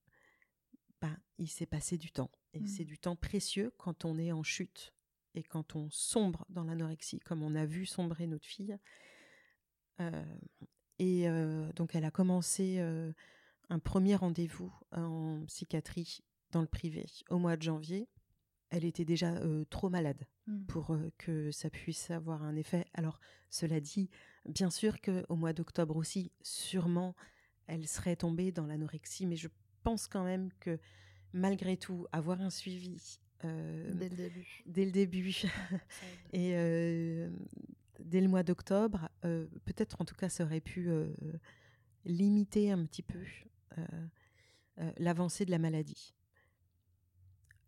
bah, 1.02 1.16
il 1.38 1.48
s'est 1.48 1.66
passé 1.66 1.98
du 1.98 2.12
temps. 2.12 2.32
Et 2.54 2.60
mmh. 2.60 2.68
c'est 2.68 2.86
du 2.86 2.98
temps 2.98 3.16
précieux 3.16 3.72
quand 3.78 4.04
on 4.04 4.18
est 4.18 4.32
en 4.32 4.44
chute 4.44 4.94
et 5.36 5.44
quand 5.44 5.76
on 5.76 5.90
sombre 5.90 6.46
dans 6.50 6.64
l'anorexie, 6.64 7.20
comme 7.20 7.44
on 7.44 7.56
a 7.56 7.66
vu 7.66 7.86
sombrer 7.86 8.28
notre 8.28 8.46
fille. 8.46 8.78
et 11.00 11.28
donc, 11.76 11.96
elle 11.96 12.06
a 12.06 12.12
commencé 12.12 12.80
un 13.70 13.80
premier 13.80 14.16
rendez-vous 14.16 14.72
en 14.92 15.44
psychiatrie 15.48 16.20
dans 16.52 16.62
le 16.62 16.68
privé 16.68 17.06
au 17.30 17.40
mois 17.40 17.58
de 17.58 17.64
janvier 17.64 18.08
elle 18.74 18.86
était 18.86 19.06
déjà 19.06 19.32
trop 19.70 19.90
malade 19.90 20.26
mmh. 20.48 20.66
pour 20.66 20.98
que 21.20 21.52
ça 21.52 21.70
puisse 21.70 22.10
avoir 22.10 22.42
un 22.42 22.56
effet. 22.56 22.86
Alors, 22.96 23.20
cela 23.52 23.80
dit, 23.80 24.10
bien 24.50 24.72
sûr 24.72 25.00
qu'au 25.00 25.36
mois 25.36 25.54
d'octobre 25.54 25.96
aussi, 25.96 26.32
sûrement, 26.42 27.16
elle 27.68 27.88
serait 27.88 28.16
tombée 28.16 28.52
dans 28.52 28.66
l'anorexie, 28.66 29.28
mais 29.28 29.36
je 29.36 29.48
pense 29.84 30.08
quand 30.08 30.24
même 30.24 30.50
que 30.60 30.80
malgré 31.34 31.78
tout, 31.78 32.08
avoir 32.12 32.42
un 32.42 32.50
suivi 32.50 33.20
dès 33.44 34.10
le 34.10 34.16
début, 34.16 34.64
dès 34.66 34.86
le 34.86 34.92
début 34.92 35.42
et 36.34 36.52
dès 38.00 38.22
le 38.22 38.28
mois 38.28 38.44
d'octobre, 38.44 39.10
peut-être 39.22 40.00
en 40.00 40.06
tout 40.06 40.16
cas, 40.16 40.30
ça 40.30 40.44
aurait 40.44 40.62
pu 40.62 40.90
limiter 42.06 42.72
un 42.72 42.86
petit 42.86 43.04
peu 43.04 43.24
l'avancée 44.98 45.46
de 45.46 45.52
la 45.52 45.60
maladie. 45.60 46.14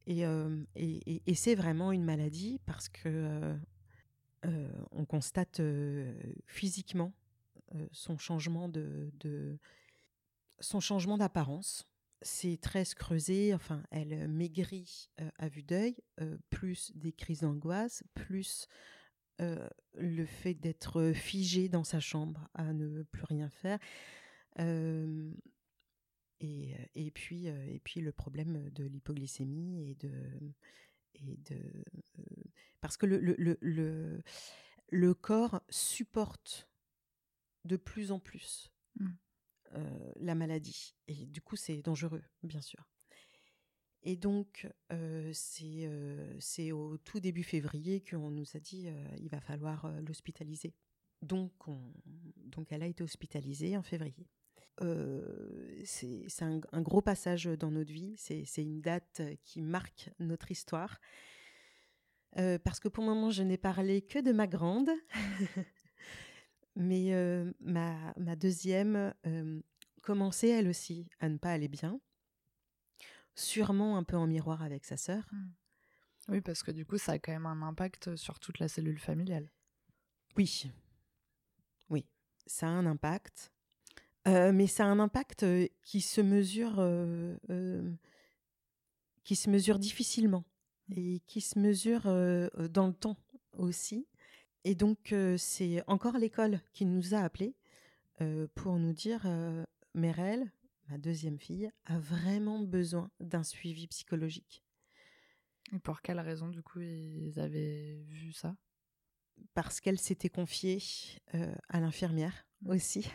Et, 0.08 1.36
c'est 1.36 1.56
vraiment 1.56 1.92
une 1.92 2.04
maladie 2.04 2.60
parce 2.66 2.90
que 2.90 3.56
on 4.92 5.06
constate 5.06 5.62
physiquement 6.46 7.14
son 7.92 8.18
changement 8.18 8.70
de, 8.70 9.58
son 10.60 10.80
changement 10.80 11.18
d'apparence. 11.18 11.88
Ses 12.22 12.58
tresses 12.58 12.96
creusées, 12.96 13.54
enfin, 13.54 13.84
elle 13.92 14.28
maigrit 14.28 15.10
à 15.38 15.48
vue 15.48 15.64
d'œil, 15.64 15.96
plus 16.50 16.92
des 16.96 17.12
crises 17.12 17.42
d'angoisse, 17.42 18.04
plus 18.14 18.68
le 19.40 20.26
fait 20.26 20.54
d'être 20.54 21.12
figée 21.14 21.70
dans 21.70 21.84
sa 21.84 22.00
chambre 22.00 22.50
à 22.54 22.74
ne 22.74 23.04
plus 23.04 23.26
rien 23.26 23.50
faire. 23.50 23.80
Et, 26.40 26.76
et, 26.96 27.12
puis, 27.12 27.48
et 27.48 27.80
puis 27.84 28.02
le 28.02 28.12
problème 28.12 28.70
de 28.72 28.86
l'hypoglycémie 28.86 29.90
et 29.90 29.96
de, 29.96 30.12
et 31.16 31.38
de 31.38 31.60
parce 32.82 32.98
que 32.98 33.06
le, 33.06 33.18
le, 33.18 33.36
le, 33.62 34.22
le, 34.90 35.14
corps 35.14 35.62
supporte 35.70 36.70
de 37.64 37.78
plus 37.78 38.12
en 38.12 38.20
plus 38.20 38.72
mmh. 39.00 39.10
La 40.18 40.36
maladie 40.36 40.96
et 41.08 41.26
du 41.26 41.42
coup 41.42 41.56
c'est 41.56 41.82
dangereux 41.82 42.24
bien 42.44 42.62
sûr. 42.62 42.88
Et 44.04 44.16
donc 44.16 44.68
c'est 45.34 45.90
c'est 46.40 46.72
au 46.72 46.98
tout 46.98 47.20
début 47.20 47.44
février 47.44 48.02
qu'on 48.02 48.32
nous 48.32 48.56
a 48.56 48.60
dit 48.60 48.88
il 49.18 49.30
va 49.30 49.42
falloir 49.42 49.92
l'hospitaliser. 50.02 50.74
Donc, 51.22 51.68
on, 51.68 51.94
donc 52.38 52.72
elle 52.72 52.84
a 52.84 52.88
été 52.88 53.04
hospitalisée 53.04 53.78
en 53.78 53.82
février 53.82 54.28
c'est 55.86 56.44
un, 56.44 56.82
gros 56.82 57.02
passage 57.02 57.46
dans 57.46 57.72
notre 57.72 57.92
vie. 57.92 58.16
C'est 58.18 58.62
une 58.62 58.82
date 58.82 59.22
qui 59.44 59.62
marque 59.62 60.10
notre 60.20 60.52
histoire. 60.52 61.00
parce 62.34 62.80
que 62.80 62.88
pour 62.88 63.04
le 63.04 63.10
moment, 63.10 63.32
je 63.32 63.44
n'ai 63.44 63.58
parlé 63.58 64.02
que 64.02 64.20
de 64.20 64.32
ma 64.32 64.48
grande. 64.48 64.90
Mais 66.76 67.12
ma, 67.60 68.14
ma, 68.18 68.36
deuxième 68.36 69.14
commençait 70.02 70.50
elle 70.50 70.68
aussi 70.68 71.08
à 71.20 71.30
ne 71.30 71.38
pas 71.38 71.52
aller 71.52 71.68
bien. 71.68 72.00
Sûrement 73.34 73.98
un 73.98 74.04
peu 74.04 74.18
en 74.18 74.28
miroir 74.28 74.62
avec 74.62 74.86
sa 74.86 74.98
sœur. 74.98 75.28
Mmh. 75.32 75.48
Oui, 76.30 76.42
parce 76.42 76.64
que 76.64 76.72
du 76.72 76.86
coup, 76.86 76.98
ça 76.98 77.14
a 77.14 77.20
quand 77.20 77.32
même 77.32 77.46
un 77.46 77.62
impact 77.62 78.16
sur 78.16 78.40
toute 78.40 78.60
la 78.60 78.68
cellule 78.68 79.00
familiale. 79.00 79.50
Oui. 80.38 80.72
Oui, 81.90 82.06
ça 82.46 82.68
a 82.68 82.72
un 82.72 82.86
impact 82.86 83.52
mais 84.26 84.68
ça 84.68 84.86
a 84.86 84.88
un 84.88 85.00
impact 85.00 85.46
qui 85.84 86.02
se 86.02 86.22
mesure 86.22 86.84
qui 89.24 89.36
se 89.36 89.50
mesure 89.50 89.80
difficilement 89.80 90.46
et 90.96 91.22
qui 91.28 91.42
se 91.42 91.60
mesure 91.60 92.04
dans 92.70 92.88
le 92.88 92.94
temps 92.94 93.18
aussi. 93.54 94.08
Et 94.68 94.74
donc, 94.74 95.14
c'est 95.38 95.84
encore 95.88 96.18
l'école 96.18 96.60
qui 96.74 96.86
nous 96.86 97.14
a 97.14 97.20
appelés 97.20 97.56
pour 98.56 98.80
nous 98.80 98.94
dire 98.94 99.28
Merel, 99.94 100.52
ma 100.90 100.98
deuxième 100.98 101.38
fille, 101.38 101.72
a 101.86 102.00
vraiment 102.00 102.60
besoin 102.60 103.12
d'un 103.20 103.44
suivi 103.44 103.86
psychologique. 103.86 104.64
Et 105.72 105.78
pour 105.78 106.02
quelle 106.02 106.20
raison, 106.20 106.50
du 106.50 106.64
coup, 106.64 106.80
ils 106.82 107.40
avaient 107.40 108.04
vu 108.08 108.34
ça? 108.34 108.58
Parce 109.54 109.80
qu'elle 109.80 110.00
s'était 110.00 110.30
confiée 110.30 110.82
à 111.70 111.80
l'infirmière 111.80 112.48
mmh. 112.64 112.70
aussi. 112.72 113.08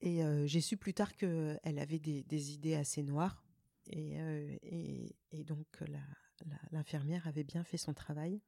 Et 0.00 0.20
j'ai 0.46 0.60
su 0.60 0.76
plus 0.76 0.94
tard 0.94 1.16
qu'elle 1.16 1.58
avait 1.64 1.98
des, 1.98 2.52
idées 2.52 2.76
assez 2.76 3.02
noires. 3.02 3.42
Et, 3.88 4.16
et, 5.32 5.42
donc, 5.42 5.66
l'infirmière 6.70 7.26
avait 7.26 7.42
bien 7.42 7.64
fait 7.64 7.78
son 7.78 7.94
travail. 7.94 8.40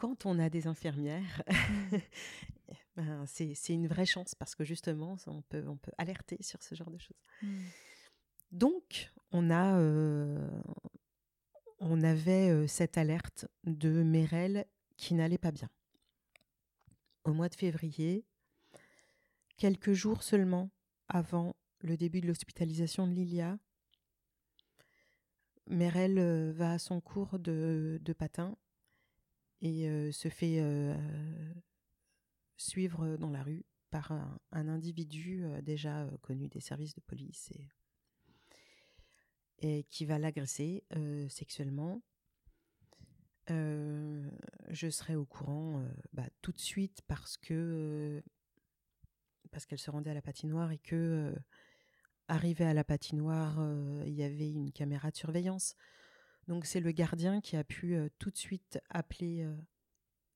Quand 0.00 0.24
on 0.24 0.38
a 0.38 0.48
des 0.48 0.66
infirmières, 0.66 1.42
mmh. 1.46 1.96
ben, 2.96 3.26
c'est 3.26 3.54
une 3.68 3.86
vraie 3.86 4.06
chance 4.06 4.34
parce 4.34 4.54
que 4.54 4.64
justement, 4.64 5.18
on 5.26 5.42
peut, 5.42 5.62
on 5.68 5.76
peut 5.76 5.92
alerter 5.98 6.38
sur 6.40 6.62
ce 6.62 6.74
genre 6.74 6.90
de 6.90 6.96
choses. 6.96 7.20
Mmh. 7.42 7.58
Donc, 8.52 9.12
on, 9.30 9.50
a, 9.50 9.78
on 11.80 12.02
avait 12.02 12.66
cette 12.66 12.96
alerte 12.96 13.44
de 13.64 14.02
Merel 14.02 14.64
qui 14.96 15.12
n'allait 15.12 15.36
pas 15.36 15.52
bien. 15.52 15.68
Au 17.24 17.34
mois 17.34 17.50
de 17.50 17.54
février, 17.54 18.24
quelques 19.58 19.92
jours 19.92 20.22
seulement 20.22 20.70
avant 21.08 21.54
le 21.82 21.98
début 21.98 22.22
de 22.22 22.26
l'hospitalisation 22.26 23.06
de 23.06 23.12
Lilia, 23.12 23.58
Merel 25.66 26.52
va 26.52 26.72
à 26.72 26.78
son 26.78 27.02
cours 27.02 27.38
de, 27.38 28.00
patin 28.16 28.56
et 29.60 30.12
se 30.12 30.28
fait 30.28 30.62
suivre 32.56 33.16
dans 33.16 33.30
la 33.30 33.42
rue 33.42 33.64
par 33.90 34.12
un, 34.12 34.68
individu 34.68 35.44
déjà 35.62 36.08
connu 36.22 36.48
des 36.48 36.60
services 36.60 36.94
de 36.94 37.00
police 37.00 37.52
et, 39.58 39.84
qui 39.84 40.06
va 40.06 40.18
l'agresser 40.18 40.84
sexuellement. 41.28 42.02
je 43.48 44.88
serai 44.90 45.16
au 45.16 45.26
courant 45.26 45.84
bah, 46.12 46.28
tout 46.40 46.52
de 46.52 46.60
suite 46.60 47.02
parce 47.06 47.36
que 47.36 48.22
parce 49.50 49.66
qu'elle 49.66 49.78
se 49.78 49.90
rendait 49.90 50.10
à 50.10 50.14
la 50.14 50.22
patinoire 50.22 50.70
et 50.70 50.78
que, 50.78 51.34
arrivé 52.28 52.64
à 52.64 52.74
la 52.74 52.84
patinoire, 52.84 53.58
il 54.06 54.14
y 54.14 54.22
avait 54.22 54.50
une 54.50 54.72
caméra 54.72 55.10
de 55.10 55.16
surveillance. 55.16 55.74
Donc 56.50 56.66
c'est 56.66 56.80
le 56.80 56.90
gardien 56.90 57.40
qui 57.40 57.56
a 57.56 57.62
pu 57.62 57.96
tout 58.18 58.32
de 58.32 58.36
suite 58.36 58.80
appeler 58.88 59.46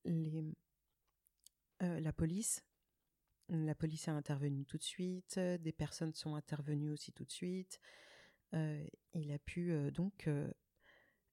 les, 0.04 0.44
la 1.80 2.12
police. 2.12 2.64
La 3.48 3.74
police 3.74 4.06
a 4.06 4.12
intervenu 4.12 4.64
tout 4.64 4.78
de 4.78 4.84
suite, 4.84 5.40
des 5.40 5.72
personnes 5.72 6.14
sont 6.14 6.36
intervenues 6.36 6.90
aussi 6.92 7.10
tout 7.10 7.24
de 7.24 7.32
suite. 7.32 7.80
il 8.52 9.32
a 9.32 9.40
pu 9.40 9.74
donc 9.90 10.30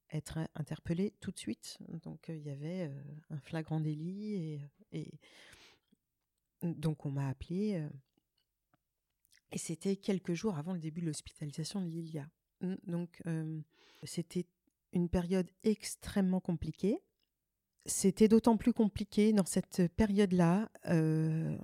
être 0.10 0.40
interpellé 0.56 1.14
tout 1.20 1.30
de 1.30 1.38
suite. 1.38 1.78
Donc 2.02 2.26
il 2.30 2.42
y 2.42 2.50
avait 2.50 2.92
un 3.30 3.40
flagrant 3.40 3.82
délit 3.82 4.64
et, 4.92 5.12
donc 6.64 7.06
on 7.06 7.12
m'a 7.12 7.30
appelé. 7.30 7.88
Et 9.52 9.60
c'était 9.60 9.96
quelques 9.96 10.34
jours 10.34 10.58
avant 10.58 10.74
le 10.74 10.80
début 10.80 11.02
de 11.02 11.06
l'hospitalisation 11.06 11.82
de 11.82 11.88
Lilia. 11.88 12.28
Mmh, 12.62 12.76
donc 12.88 13.22
c'était 14.06 14.48
une 14.94 15.10
période 15.10 15.50
extrêmement 15.64 16.40
compliquée. 16.40 17.00
C'était 17.86 18.28
d'autant 18.28 18.58
plus 18.58 18.74
compliqué 18.74 19.34
dans 19.34 19.46
cette 19.46 19.88
période-là 19.96 20.70
euh, 20.88 21.58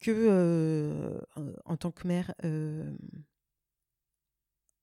que 0.00 1.20
en 1.64 1.76
tant 1.76 1.92
que 1.92 2.08
mère, 2.08 2.34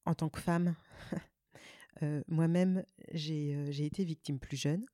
en 0.05 0.13
tant 0.13 0.29
que 0.29 0.39
femme, 0.39 0.75
moi-même, 2.27 2.85
j'ai 3.13 3.85
été 3.85 4.03
victime 4.03 4.39
plus 4.39 4.57
jeune. 4.57 4.85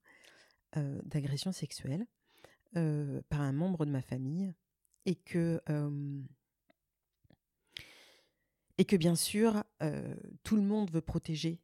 Euh, 0.78 1.00
d'agression 1.06 1.54
sexuelle 1.54 2.06
euh, 2.76 3.22
par 3.30 3.40
un 3.40 3.54
membre 3.54 3.86
de 3.86 3.92
ma 3.92 4.02
famille 4.02 4.54
et 5.06 5.16
que 5.16 5.62
et 8.78 8.86
que 8.86 8.96
bien 8.96 9.16
sûr 9.16 9.64
euh, 9.82 10.16
tout 10.44 10.56
le 10.56 10.62
monde 10.62 10.92
veut 10.92 11.02
protéger 11.02 11.60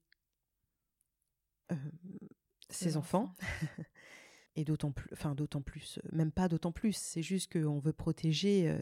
ses 2.69 2.97
enfants. 2.97 3.33
et 4.57 4.65
d'autant 4.65 4.91
plus, 4.91 5.07
enfin 5.13 5.35
d'autant 5.35 5.61
plus, 5.61 5.99
même 6.11 6.31
pas 6.31 6.49
d'autant 6.49 6.73
plus, 6.73 6.93
c'est 6.93 7.23
juste 7.23 7.53
qu'on 7.53 7.79
veut 7.79 7.93
protéger. 7.93 8.75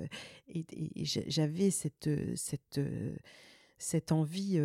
et, 0.47 0.65
et 0.71 1.05
j'avais 1.05 1.69
cette, 1.69 2.09
cette, 2.35 2.79
cette 3.77 4.11
envie 4.11 4.59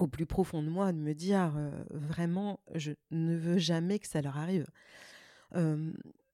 au 0.00 0.08
plus 0.08 0.26
profond 0.26 0.62
de 0.62 0.68
moi 0.68 0.92
de 0.92 0.98
me 0.98 1.14
dire 1.14 1.52
vraiment, 1.90 2.58
je 2.74 2.92
ne 3.12 3.36
veux 3.36 3.58
jamais 3.58 4.00
que 4.00 4.08
ça 4.08 4.20
leur 4.22 4.36
arrive. 4.36 4.66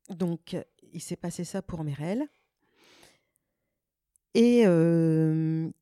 donc, 0.09 0.57
il 0.92 1.03
s'est 1.03 1.16
passé 1.16 1.45
ça 1.45 1.61
pour 1.61 1.85
Merel. 1.85 2.27
Et 4.38 4.64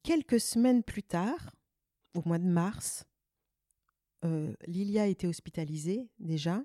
quelques 0.05 0.39
semaines 0.39 0.85
plus 0.85 1.03
tard, 1.03 1.57
au 2.15 2.23
mois 2.25 2.39
de 2.39 2.47
mars, 2.47 3.05
Lilia 4.69 5.09
été 5.09 5.27
hospitalisée 5.27 6.09
déjà. 6.21 6.65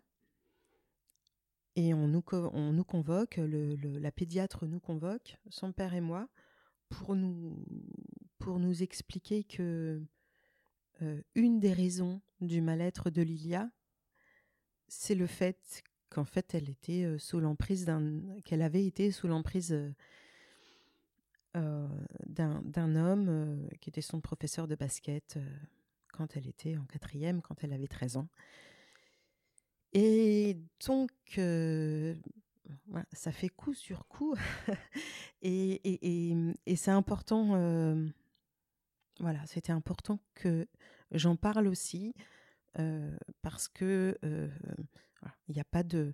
Et 1.76 1.96
on 1.96 2.08
nous, 2.08 2.24
on 2.32 2.74
nous 2.74 2.84
convoque, 2.84 3.40
la 3.40 4.12
pédiatre 4.12 4.68
nous 4.68 4.80
convoque, 4.80 5.38
son 5.50 5.72
père 5.72 5.96
et 5.96 6.02
moi, 6.02 6.30
pour 6.90 7.16
nous, 7.16 7.66
pour 8.38 8.60
nous 8.60 8.84
expliquer 8.84 9.44
que 9.44 10.00
une 11.34 11.60
des 11.60 11.74
raisons 11.74 12.22
du 12.40 12.62
mal-être 12.62 13.10
de 13.10 13.24
Lilia, 13.24 13.72
c'est 14.90 15.16
le 15.16 15.26
fait 15.26 15.82
qu'en 16.12 16.26
fait 16.26 16.54
elle 16.54 16.70
était 16.70 17.18
sous 17.18 17.40
l'emprise 17.40 17.86
d'un, 17.86 18.22
qu'elle 18.46 18.62
avait 18.62 18.86
été 18.86 19.10
sous 19.12 19.28
l'emprise 19.28 19.76
d'un, 21.54 22.96
homme 22.96 23.68
qui 23.82 23.90
était 23.90 24.02
son 24.02 24.22
professeur 24.22 24.68
de 24.68 24.76
basket 24.76 25.38
quand 26.14 26.36
elle 26.38 26.48
était 26.48 26.78
en 26.78 26.86
quatrième, 26.86 27.42
quand 27.42 27.64
elle 27.64 27.74
avait 27.74 27.88
13 27.88 28.18
ans. 28.18 28.28
Et 29.94 30.58
donc, 30.86 31.12
ça 33.12 33.32
fait 33.32 33.50
coup 33.50 33.74
sur 33.74 34.08
coup. 34.08 34.36
et, 35.42 36.32
et, 36.68 36.76
c'est 36.76 36.92
important 36.92 37.56
voilà, 39.20 39.46
c'était 39.48 39.74
important 39.74 40.20
que 40.34 40.68
j'en 41.12 41.36
parle 41.36 41.68
aussi 41.68 42.14
parce 43.42 43.68
que 43.68 44.18
il 45.48 45.56
n'y 45.56 45.62
a 45.62 45.66
pas 45.66 45.84
de 45.84 46.14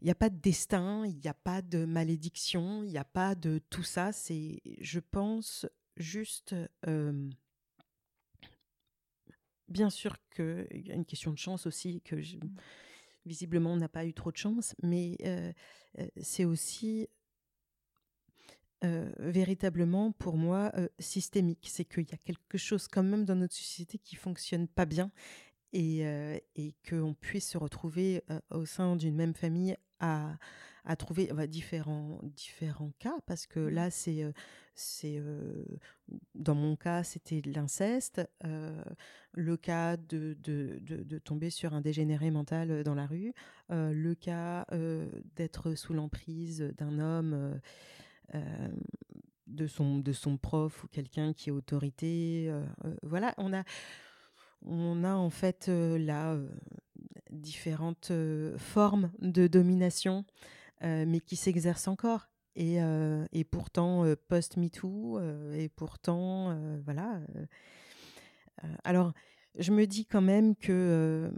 il 0.00 0.04
n'y 0.04 0.10
a 0.10 0.14
pas 0.14 0.30
de 0.30 0.38
destin, 0.38 1.04
il 1.06 1.16
n'y 1.16 1.28
a 1.28 1.34
pas 1.34 1.62
de 1.62 1.84
malédiction, 1.84 2.82
il 2.82 2.90
n'y 2.90 2.98
a 2.98 3.04
pas 3.04 3.34
de 3.34 3.60
tout 3.70 3.82
ça. 3.82 4.12
C'est, 4.12 4.60
je 4.80 5.00
pense, 5.00 5.66
juste. 5.96 6.54
bien 9.68 9.90
sûr 9.90 10.16
qu'il 10.34 10.86
y 10.86 10.92
a 10.92 10.94
une 10.94 11.04
question 11.04 11.32
de 11.32 11.38
chance 11.38 11.66
aussi, 11.66 12.00
que 12.02 12.16
mmh. 12.16 12.40
visiblement 13.24 13.72
on 13.72 13.76
n'a 13.76 13.88
pas 13.88 14.04
eu 14.06 14.14
trop 14.14 14.30
de 14.30 14.36
chance, 14.36 14.74
mais 14.82 15.16
c'est 16.20 16.44
aussi 16.44 17.08
véritablement 19.18 20.12
pour 20.12 20.36
moi 20.36 20.72
systémique. 20.98 21.66
C'est 21.70 21.84
qu'il 21.84 22.08
y 22.08 22.14
a 22.14 22.18
quelque 22.18 22.58
chose 22.58 22.86
quand 22.86 23.02
même 23.02 23.24
dans 23.24 23.34
notre 23.34 23.54
société 23.54 23.98
qui 23.98 24.14
fonctionne 24.14 24.68
pas 24.68 24.84
bien 24.84 25.10
et, 25.76 26.42
et 26.56 26.74
qu'on 26.88 27.14
puisse 27.14 27.50
se 27.50 27.58
retrouver 27.58 28.22
au 28.50 28.64
sein 28.64 28.96
d'une 28.96 29.14
même 29.14 29.34
famille 29.34 29.76
à, 30.00 30.36
à 30.84 30.96
trouver 30.96 31.30
bah, 31.34 31.46
différents, 31.46 32.20
différents 32.22 32.92
cas 32.98 33.16
parce 33.26 33.46
que 33.46 33.60
mmh. 33.60 33.68
là 33.68 33.90
c'est 33.90 34.32
c'est 34.74 35.22
dans 36.34 36.54
mon 36.54 36.76
cas 36.76 37.02
c'était 37.02 37.42
l'inceste 37.44 38.22
le 39.32 39.56
cas 39.56 39.96
de, 39.96 40.36
de, 40.42 40.78
de, 40.80 41.18
tomber 41.18 41.50
sur 41.50 41.74
un 41.74 41.80
dégénéré 41.80 42.30
mental 42.30 42.82
dans 42.82 42.94
la 42.94 43.06
rue 43.06 43.32
le 43.70 44.14
cas 44.14 44.66
d'être 45.34 45.74
sous 45.74 45.92
l'emprise 45.92 46.60
d'un 46.76 46.98
homme 46.98 47.58
euh, 48.34 48.68
de, 49.46 49.68
son, 49.68 50.00
de 50.00 50.12
son 50.12 50.38
prof 50.38 50.82
ou 50.82 50.88
quelqu'un 50.88 51.32
qui 51.32 51.50
est 51.50 51.52
autorité. 51.52 52.46
Euh, 52.48 52.64
euh, 52.84 52.96
voilà, 53.04 53.32
on 53.38 53.52
a, 53.52 53.62
on 54.66 55.04
a 55.04 55.14
en 55.14 55.30
fait 55.30 55.68
là 55.68 56.36
différentes 57.30 58.12
formes 58.58 59.10
de 59.20 59.46
domination, 59.46 60.24
mais 60.82 61.20
qui 61.20 61.36
s'exercent 61.36 61.88
encore. 61.88 62.28
Et, 62.54 62.78
et 63.32 63.44
pourtant, 63.44 64.04
post-MeToo, 64.28 65.20
et 65.52 65.68
pourtant, 65.68 66.58
voilà. 66.84 67.20
alors, 68.84 69.12
je 69.58 69.72
me 69.72 69.86
dis 69.86 70.06
quand 70.06 70.22
même 70.22 70.56
que 70.56 71.30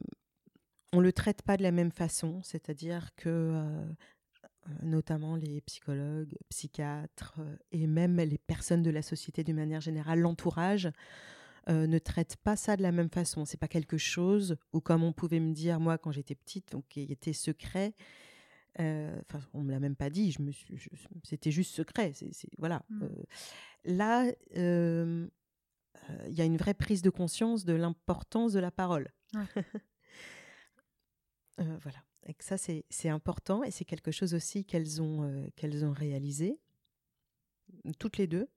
on 0.92 1.00
le 1.00 1.12
traite 1.12 1.42
pas 1.42 1.56
de 1.56 1.62
la 1.62 1.72
même 1.72 1.92
façon, 1.92 2.40
c'est-à-dire 2.42 3.14
que 3.16 3.52
notamment 4.82 5.36
les 5.36 5.60
psychologues, 5.62 6.34
psychiatres 6.48 7.40
et 7.72 7.86
même 7.86 8.16
les 8.16 8.38
personnes 8.38 8.82
de 8.82 8.90
la 8.90 9.02
société 9.02 9.44
d'une 9.44 9.56
manière 9.56 9.80
générale, 9.80 10.20
l'entourage, 10.20 10.90
ne 11.68 11.98
traitent 11.98 12.37
pas 12.37 12.57
ça 12.57 12.76
de 12.76 12.83
la 12.83 12.92
même 12.92 13.11
façon. 13.11 13.44
C'est 13.44 13.59
pas 13.59 13.68
quelque 13.68 13.98
chose 13.98 14.57
ou 14.72 14.81
comme 14.81 15.04
on 15.04 15.12
pouvait 15.12 15.40
me 15.40 15.52
dire 15.52 15.81
moi 15.81 15.98
quand 15.98 16.12
j'étais 16.12 16.35
petite, 16.35 16.72
donc 16.72 16.85
qui 16.88 17.02
était 17.02 17.33
secret. 17.33 17.94
Enfin, 18.78 19.40
on 19.52 19.62
me 19.62 19.72
l'a 19.72 19.81
même 19.81 19.96
pas 19.96 20.09
dit. 20.09 20.33
Je 20.33 20.42
me 20.42 20.52
c'était 21.24 21.50
juste 21.50 21.74
secret. 21.74 22.12
C'est, 22.14 22.48
voilà. 22.59 22.83
Mmh. 22.88 23.07
là, 23.85 24.33
il 24.54 25.31
y 26.28 26.40
a 26.40 26.44
une 26.44 26.57
vraie 26.57 26.74
prise 26.74 27.02
de 27.02 27.11
conscience 27.11 27.64
de 27.64 27.74
l'importance 27.74 28.52
de 28.52 28.61
la 28.61 28.70
parole. 28.70 29.12
voilà. 31.59 32.04
Et 32.26 32.35
que 32.35 32.44
ça, 32.44 32.59
c'est, 32.59 33.09
important 33.09 33.64
et 33.64 33.70
c'est 33.70 33.87
quelque 33.87 34.11
chose 34.11 34.35
aussi 34.35 34.64
qu'elles 34.64 35.00
ont, 35.00 35.50
qu'elles 35.57 35.85
ont 35.85 35.92
réalisé, 35.92 36.59
toutes 37.98 38.18
les 38.18 38.26
deux, 38.26 38.48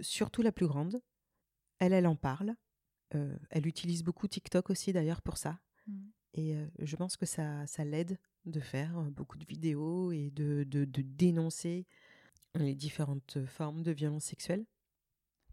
surtout 0.00 0.42
la 0.42 0.52
plus 0.52 0.66
grande. 0.66 1.00
Elle, 1.78 1.92
elle 1.92 2.06
en 2.06 2.16
parle. 2.16 2.54
elle 3.50 3.66
utilise 3.66 4.02
beaucoup 4.02 4.26
TikTok 4.26 4.70
aussi 4.70 4.92
d'ailleurs 4.92 5.22
pour 5.22 5.36
ça. 5.36 5.58
Mmh. 5.86 5.92
Et 6.34 6.56
je 6.80 6.96
pense 6.96 7.16
que 7.16 7.26
ça, 7.26 7.64
ça 7.66 7.84
l'aide 7.84 8.18
de 8.44 8.60
faire 8.60 8.92
beaucoup 9.12 9.38
de 9.38 9.44
vidéos 9.44 10.10
et 10.10 10.30
de, 10.30 10.64
de, 10.64 10.84
dénoncer 11.02 11.86
les 12.54 12.74
différentes 12.74 13.44
formes 13.46 13.82
de 13.82 13.92
violence 13.92 14.24
sexuelle. 14.24 14.64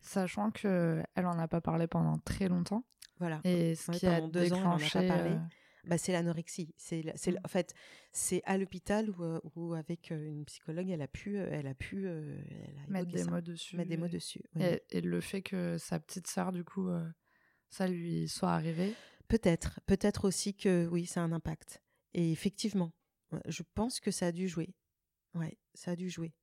Sachant 0.01 0.49
qu'elle 0.49 1.05
n'en 1.17 1.37
a 1.37 1.47
pas 1.47 1.61
parlé 1.61 1.87
pendant 1.87 2.17
très 2.17 2.47
longtemps. 2.47 2.83
Voilà. 3.19 3.39
Et 3.43 3.75
ce 3.75 3.91
qui 3.91 4.07
a 4.07 4.21
deux 4.21 4.51
ans, 4.53 4.77
elle 4.77 4.89
pas 4.89 5.07
parlé. 5.07 5.37
Bah, 5.85 5.97
c'est 5.97 6.11
l'anorexie. 6.11 6.73
C'est, 6.77 7.03
c'est, 7.15 7.31
mmh. 7.31 7.39
en 7.43 7.47
fait, 7.47 7.73
c'est 8.11 8.41
à 8.45 8.57
l'hôpital 8.57 9.09
où, 9.55 9.73
avec 9.73 10.11
une 10.11 10.45
psychologue, 10.45 10.89
elle 10.89 11.01
a 11.01 11.07
pu, 11.07 11.37
elle 11.37 11.67
a 11.67 11.73
pu 11.73 12.07
mettre 12.87 13.11
des 13.11 13.23
mots 13.23 13.41
dessus. 13.41 13.77
Mettre 13.77 13.89
des 13.89 13.97
mots 13.97 14.07
dessus. 14.07 14.41
Et, 14.59 15.01
le 15.01 15.21
fait 15.21 15.41
que 15.41 15.77
sa 15.77 15.99
petite 15.99 16.27
sœur, 16.27 16.51
du 16.51 16.63
coup, 16.63 16.89
ça 17.69 17.87
lui 17.87 18.27
soit 18.27 18.51
arrivé? 18.51 18.93
Peut-être, 19.27 19.79
peut-être 19.85 20.25
aussi 20.25 20.53
que 20.53 20.87
oui, 20.87 21.05
ça 21.05 21.21
a 21.21 21.23
un 21.23 21.31
impact. 21.31 21.81
Et 22.13 22.31
effectivement, 22.31 22.91
je 23.47 23.63
pense 23.73 23.99
que 23.99 24.11
ça 24.11 24.27
a 24.27 24.31
dû 24.31 24.47
jouer. 24.47 24.75
Ouais, 25.33 25.57
ça 25.73 25.91
a 25.91 25.95
dû 25.95 26.09
jouer. 26.09 26.33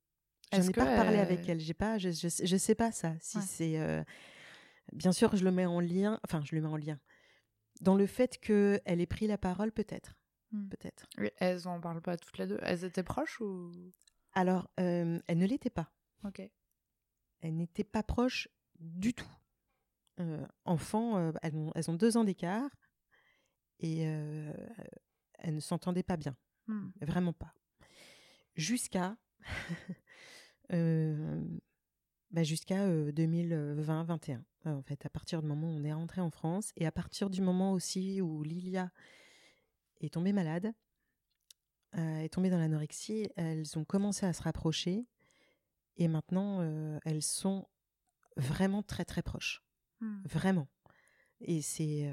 Je 0.51 0.61
n'ai 0.61 0.71
pas 0.71 0.85
parlé 0.85 1.19
avec 1.19 1.47
elle. 1.47 1.59
J'ai 1.59 1.75
pas, 1.75 1.99
je, 1.99 2.09
je, 2.09 2.57
sais 2.57 2.75
pas 2.75 2.91
ça. 2.91 3.15
Si 3.21 3.39
c'est, 3.41 4.03
bien 4.91 5.11
sûr, 5.11 5.35
je 5.35 5.45
le 5.45 5.51
mets 5.51 5.67
en 5.67 5.79
lien. 5.79 6.19
Enfin, 6.25 6.41
je 6.43 6.55
le 6.55 6.61
mets 6.61 6.67
en 6.67 6.77
lien 6.77 6.99
dans 7.79 7.95
le 7.95 8.05
fait 8.05 8.37
qu'elle 8.39 8.81
ait 9.01 9.05
pris 9.05 9.27
la 9.27 9.37
parole, 9.37 9.71
peut-être. 9.71 10.15
Hmm. 10.51 10.67
Peut-être. 10.69 11.07
Oui, 11.17 11.29
elles 11.37 11.67
en 11.67 11.79
parlent 11.79 12.01
pas 12.01 12.17
toutes 12.17 12.37
les 12.37 12.47
deux. 12.47 12.59
Elles 12.61 12.83
étaient 12.83 13.03
proches 13.03 13.39
ou? 13.41 13.71
Alors, 14.33 14.69
elles 14.77 15.21
ne 15.29 15.45
l'étaient 15.45 15.69
pas. 15.69 15.91
Ok. 16.23 16.41
Elles 17.41 17.55
n'étaient 17.55 17.83
pas 17.83 18.03
proches 18.03 18.49
du 18.79 19.13
tout. 19.13 19.31
Euh, 20.19 20.45
enfants, 20.65 21.31
elles, 21.41 21.55
ont, 21.55 21.93
deux 21.93 22.17
ans 22.17 22.23
d'écart 22.25 22.69
et 23.79 24.01
elles 24.01 25.55
ne 25.55 25.59
s'entendaient 25.59 26.03
pas 26.03 26.17
bien. 26.17 26.35
Hmm. 26.67 26.89
Vraiment 27.01 27.33
pas. 27.33 27.53
Jusqu'à 28.55 29.17
bah 32.31 32.43
jusqu'à 32.43 32.87
2020-21. 32.87 34.41
en 34.65 34.81
fait, 34.83 35.05
à 35.05 35.09
partir 35.09 35.41
du 35.41 35.47
moment 35.47 35.67
où 35.67 35.77
on 35.77 35.83
est 35.83 35.93
rentré 35.93 36.21
en 36.21 36.29
France 36.29 36.71
et 36.75 36.85
à 36.85 36.91
partir 36.91 37.29
du 37.29 37.41
moment 37.41 37.73
aussi 37.73 38.21
où 38.21 38.43
Lilia 38.43 38.91
est 40.01 40.13
tombée 40.13 40.33
malade, 40.33 40.73
est 41.93 42.31
tombée 42.31 42.51
dans 42.51 42.59
l'anorexie, 42.59 43.29
elles 43.35 43.77
ont 43.77 43.83
commencé 43.83 44.25
à 44.25 44.33
se 44.33 44.43
rapprocher 44.43 45.07
et 45.97 46.07
maintenant 46.07 46.61
elles 47.03 47.23
sont 47.23 47.67
vraiment 48.37 48.83
très 48.83 49.05
très 49.05 49.23
proches. 49.23 49.63
Mmh. 49.99 50.21
Vraiment. 50.25 50.67
Et 51.41 51.61
c'est 51.61 52.11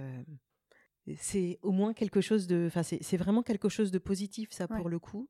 c'est 1.16 1.58
au 1.62 1.72
moins 1.72 1.92
quelque 1.92 2.20
chose 2.20 2.46
de 2.46 2.64
enfin 2.66 2.82
c'est 2.82 3.16
vraiment 3.16 3.42
quelque 3.42 3.68
chose 3.68 3.90
de 3.90 3.98
positif 3.98 4.50
ça 4.50 4.66
pour 4.66 4.88
le 4.88 4.98
coup. 4.98 5.28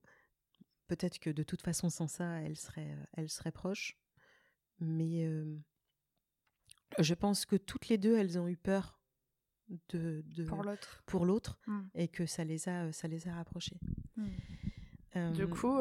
Peut-être 0.87 1.19
que 1.19 1.31
de 1.31 1.43
toute 1.43 1.63
façon 1.63 1.91
sans 1.91 2.07
ça, 2.07 2.41
elles 2.43 2.57
seraient 2.57 2.97
elles 3.15 3.31
seraient 3.31 3.53
proches. 3.53 3.99
Mais 4.81 5.29
je 6.99 7.15
pense 7.15 7.47
que 7.47 7.57
toutes 7.57 7.89
les 7.89 7.99
deux, 7.99 8.17
elles 8.17 8.39
ont 8.39 8.49
eu 8.49 8.57
peur 8.57 9.01
de, 9.89 10.25
pour 11.07 11.27
l'autre 11.27 11.59
mmh. 11.67 11.81
et 11.95 12.09
que 12.09 12.25
ça 12.27 12.45
les 12.45 12.69
a 12.69 12.93
ça 12.93 13.09
les 13.09 13.27
a 13.29 13.35
rapprochées. 13.35 13.81
Mmh. 14.17 15.33
du 15.33 15.49
coup, 15.49 15.79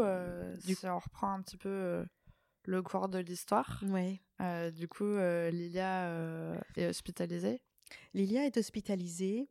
si 0.60 0.78
on 0.86 1.00
reprend 1.00 1.34
un 1.34 1.42
petit 1.42 1.58
peu 1.58 2.06
le 2.66 2.82
cours 2.82 3.10
de 3.10 3.20
l'histoire, 3.20 3.84
ouais. 3.90 4.22
du 4.72 4.88
coup, 4.88 5.18
Lilia 5.52 6.10
est 6.76 6.88
hospitalisée. 6.88 7.62
Lilia 8.14 8.46
est 8.46 8.58
hospitalisée. 8.58 9.50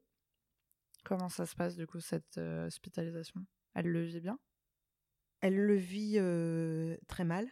Comment 1.05 1.29
ça 1.29 1.47
se 1.47 1.55
passe 1.55 1.77
du 1.77 1.87
coup 1.87 2.01
cette 2.01 2.39
hospitalisation? 2.39 3.45
Elle 3.75 3.87
le 3.87 4.03
vit 4.03 4.21
bien? 4.21 4.39
Elle 5.41 5.57
le 5.57 5.77
vit 5.77 6.19
très 7.07 7.25
mal. 7.25 7.49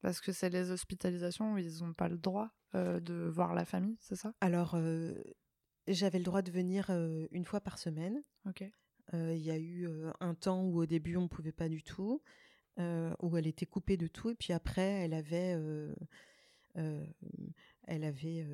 Parce 0.00 0.20
que 0.20 0.32
c'est 0.32 0.50
les 0.50 0.70
hospitalisations 0.70 1.54
où 1.54 1.58
ils 1.58 1.82
n'ont 1.82 1.94
pas 1.94 2.08
le 2.08 2.18
droit 2.18 2.50
euh, 2.74 3.00
de 3.00 3.14
voir 3.14 3.54
la 3.54 3.64
famille, 3.64 3.96
c'est 4.00 4.16
ça? 4.16 4.34
Alors, 4.40 4.74
euh, 4.74 5.14
j'avais 5.88 6.18
le 6.18 6.24
droit 6.24 6.42
de 6.42 6.50
venir 6.50 6.90
euh, 6.90 7.26
une 7.30 7.44
fois 7.44 7.60
par 7.60 7.78
semaine. 7.78 8.22
Ok. 8.46 8.64
Il 9.12 9.38
y 9.38 9.52
a 9.52 9.58
eu 9.58 9.88
un 10.18 10.34
temps 10.34 10.64
où 10.64 10.78
au 10.80 10.86
début 10.86 11.16
on 11.16 11.22
ne 11.22 11.28
pouvait 11.28 11.52
pas 11.52 11.68
du 11.68 11.84
tout, 11.84 12.20
où 12.76 13.36
elle 13.36 13.46
était 13.46 13.64
coupée 13.64 13.96
de 13.96 14.08
tout, 14.08 14.30
et 14.30 14.34
puis 14.34 14.52
après 14.52 14.82
elle 14.82 15.14
avait, 15.14 15.56
elle 16.74 18.02
avait 18.02 18.44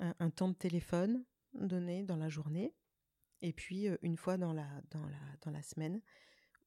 un, 0.00 0.14
un, 0.20 0.28
temps 0.28 0.50
de 0.50 0.54
téléphone 0.54 1.24
donné 1.54 2.02
dans 2.02 2.18
la 2.18 2.28
journée, 2.28 2.74
et 3.40 3.54
puis 3.54 3.86
une 4.02 4.18
fois 4.18 4.36
dans 4.36 4.52
la, 4.52 4.68
dans 4.90 5.06
la, 5.06 5.36
dans 5.40 5.50
la 5.50 5.62
semaine 5.62 6.02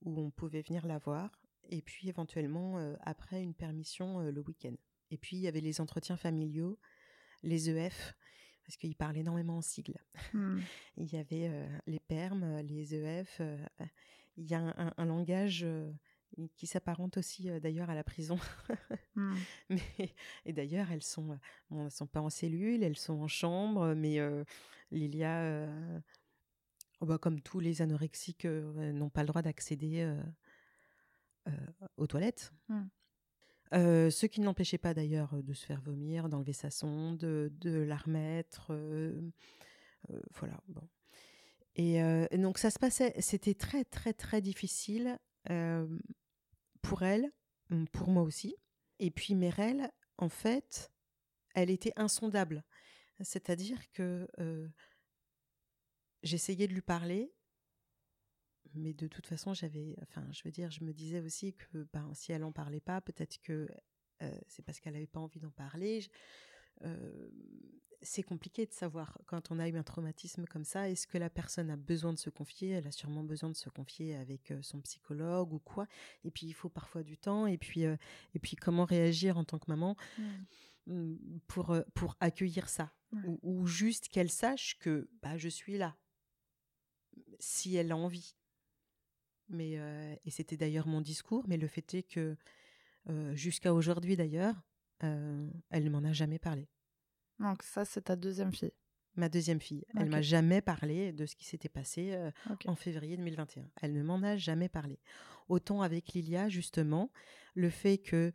où 0.02 0.20
on 0.20 0.32
pouvait 0.32 0.64
venir 0.64 0.88
la 0.88 0.98
voir 0.98 1.40
et 1.70 1.82
puis 1.82 2.10
éventuellement 2.10 2.96
après 3.02 3.42
une 3.42 3.54
permission 3.54 4.20
le 4.20 4.42
week-end. 4.42 4.76
Et 5.12 5.18
puis 5.18 5.38
il 5.38 5.42
y 5.42 5.48
avait 5.48 5.62
les 5.62 5.82
entretiens 5.82 6.18
familiaux, 6.18 6.80
les 7.44 7.70
EF, 7.70 8.16
parce 8.66 8.78
qu'il 8.78 8.96
parle 8.96 9.18
énormément 9.18 9.58
en 9.58 9.62
sigles. 9.62 10.00
Mmh. 10.34 10.60
il 10.98 11.14
y 11.14 11.18
avait 11.18 11.52
les 11.88 12.00
permes, 12.00 12.60
les 12.62 12.96
EF. 12.96 13.42
il 14.38 14.46
y 14.46 14.56
a 14.56 14.94
un, 14.98 15.06
langage 15.06 15.66
qui 16.56 16.68
s'apparente 16.68 17.18
aussi 17.18 17.50
d'ailleurs 17.62 17.90
à 17.90 17.96
la 17.96 18.04
prison. 18.04 18.40
Mmh. 19.16 19.36
mais, 19.70 20.16
et 20.46 20.54
d'ailleurs, 20.54 20.92
elles 20.92 21.04
sont, 21.04 21.40
bon, 21.70 21.86
elles 21.86 21.92
sont 21.92 22.08
pas 22.08 22.22
en 22.22 22.30
cellule, 22.30 22.84
elles 22.84 22.98
sont 22.98 23.22
en 23.22 23.28
chambre, 23.28 23.94
mais 23.94 24.20
il 24.92 25.16
y 25.16 25.24
a, 25.24 25.70
oh 27.02 27.06
bah, 27.06 27.18
comme 27.18 27.42
tous 27.42 27.60
les 27.60 27.82
anorexiques, 27.82 28.46
n'ont 28.46 29.10
pas 29.10 29.22
le 29.22 29.28
droit 29.28 29.44
d'accéder 29.44 30.12
aux 31.98 32.08
toilettes. 32.08 32.54
Mmh. 32.70 32.84
Euh, 33.74 34.10
ce 34.10 34.26
qui 34.26 34.42
n'empêchait 34.42 34.78
pas 34.78 34.94
d'ailleurs 34.94 35.42
de 35.42 35.54
se 35.54 35.66
faire 35.66 35.82
vomir, 35.82 36.30
d'enlever 36.30 36.54
sa 36.54 36.70
sonde, 36.70 37.18
de, 37.18 37.80
la 37.82 37.98
remettre. 37.98 38.68
Euh, 38.72 39.32
voilà, 40.36 40.62
bon. 40.68 40.88
Et, 41.76 42.00
donc 42.38 42.58
ça 42.58 42.70
se 42.72 42.80
passait, 42.80 43.14
c'était 43.20 43.54
très 43.54 43.84
très 43.84 44.14
très 44.14 44.40
difficile 44.40 45.20
pour 46.82 47.04
elle, 47.04 47.32
pour 47.92 48.10
moi 48.10 48.24
aussi. 48.24 48.56
Et 49.00 49.12
puis 49.12 49.36
Merel, 49.36 49.92
en 50.18 50.30
fait, 50.30 50.94
elle 51.54 51.70
était 51.70 51.92
insondable. 51.98 52.64
C'est-à-dire 53.20 53.92
que 53.92 54.26
j'essayais 56.24 56.68
de 56.68 56.74
lui 56.74 56.82
parler, 56.82 57.35
mais 58.76 58.94
de 58.94 59.08
toute 59.08 59.28
façon, 59.28 59.54
j'avais, 59.54 59.96
enfin, 60.02 60.26
je 60.32 60.42
veux 60.44 60.52
dire, 60.52 60.72
je 60.72 60.84
me 60.84 60.94
disais 60.94 61.22
aussi 61.22 61.54
que 61.54 61.88
ben, 61.94 62.14
si 62.14 62.32
elle 62.32 62.44
en 62.44 62.52
parlait 62.52 62.80
pas, 62.80 63.02
peut-être 63.02 63.40
que 63.42 63.68
euh, 64.22 64.40
c'est 64.48 64.64
parce 64.64 64.80
qu'elle 64.80 64.94
n'avait 64.94 65.08
pas 65.08 65.20
envie 65.20 65.40
d'en 65.40 65.52
parler. 65.52 66.06
Euh, 66.84 67.30
c'est 68.02 68.24
compliqué 68.24 68.66
de 68.66 68.74
savoir 68.74 69.18
quand 69.26 69.52
on 69.52 69.60
a 69.60 69.68
eu 69.68 69.78
un 69.78 69.84
traumatisme 69.84 70.46
comme 70.46 70.64
ça, 70.64 70.90
est-ce 70.90 71.08
que 71.08 71.18
la 71.18 71.30
personne 71.30 71.70
a 71.72 71.78
besoin 71.78 72.14
de 72.14 72.20
se 72.20 72.30
confier 72.30 72.70
Elle 72.70 72.88
a 72.88 72.92
sûrement 72.92 73.24
besoin 73.24 73.50
de 73.50 73.56
se 73.56 73.70
confier 73.70 74.16
avec 74.16 74.52
euh, 74.52 74.62
son 74.62 74.82
psychologue 74.82 75.54
ou 75.54 75.60
quoi. 75.60 75.88
Et 76.24 76.32
puis 76.32 76.46
il 76.46 76.54
faut 76.54 76.70
parfois 76.70 77.04
du 77.04 77.18
temps. 77.18 77.48
Et 77.48 77.58
puis 77.58 77.84
et 77.84 78.40
puis 78.42 78.56
comment 78.56 78.86
réagir 78.86 79.38
en 79.38 79.44
tant 79.44 79.58
que 79.58 79.72
maman 79.72 79.96
mmh, 80.88 81.16
pour 81.48 81.76
pour 81.94 82.16
accueillir 82.20 82.70
ça 82.70 82.94
ou, 83.24 83.40
ou, 83.44 83.66
juste 83.66 84.10
qu'elle 84.10 84.30
sache 84.30 84.78
que 84.78 85.10
bah 85.22 85.38
je 85.38 85.48
suis 85.48 85.78
là 85.78 85.96
si 87.40 87.76
elle 87.76 87.92
a 87.92 87.98
envie 87.98 88.36
Mais, 89.50 89.74
et 90.26 90.32
c'était 90.32 90.58
d'ailleurs 90.58 90.88
mon 90.88 91.02
discours, 91.02 91.44
mais 91.48 91.58
le 91.58 91.68
fait 91.68 91.94
est 91.94 92.04
que 92.04 92.36
jusqu'à 93.34 93.74
aujourd'hui 93.74 94.16
d'ailleurs, 94.16 94.56
elle 95.00 95.84
ne 95.84 95.90
m'en 95.90 96.04
a 96.04 96.14
jamais 96.14 96.40
parlé. 96.40 96.68
Donc 97.40 97.64
ça, 97.64 97.86
c'est 97.86 98.04
ta 98.04 98.16
deuxième 98.16 98.54
fille? 98.54 98.74
Ma 99.16 99.30
deuxième 99.30 99.62
fille. 99.62 99.86
Elle 99.96 100.10
m'a 100.10 100.22
jamais 100.22 100.62
parlé 100.62 101.14
de 101.14 101.26
ce 101.26 101.36
qui 101.36 101.46
s'était 101.46 101.70
passé 101.70 102.18
en 102.66 102.76
février 102.76 103.18
2021. 103.18 103.70
Elle 103.82 103.94
ne 103.94 104.04
m'en 104.04 104.22
a 104.24 104.36
jamais 104.36 104.70
parlé. 104.70 105.00
Autant 105.48 105.82
avec 105.82 106.14
Lilia, 106.14 106.50
justement, 106.50 107.12
le 107.54 107.70
fait 107.70 107.98
que 107.98 108.34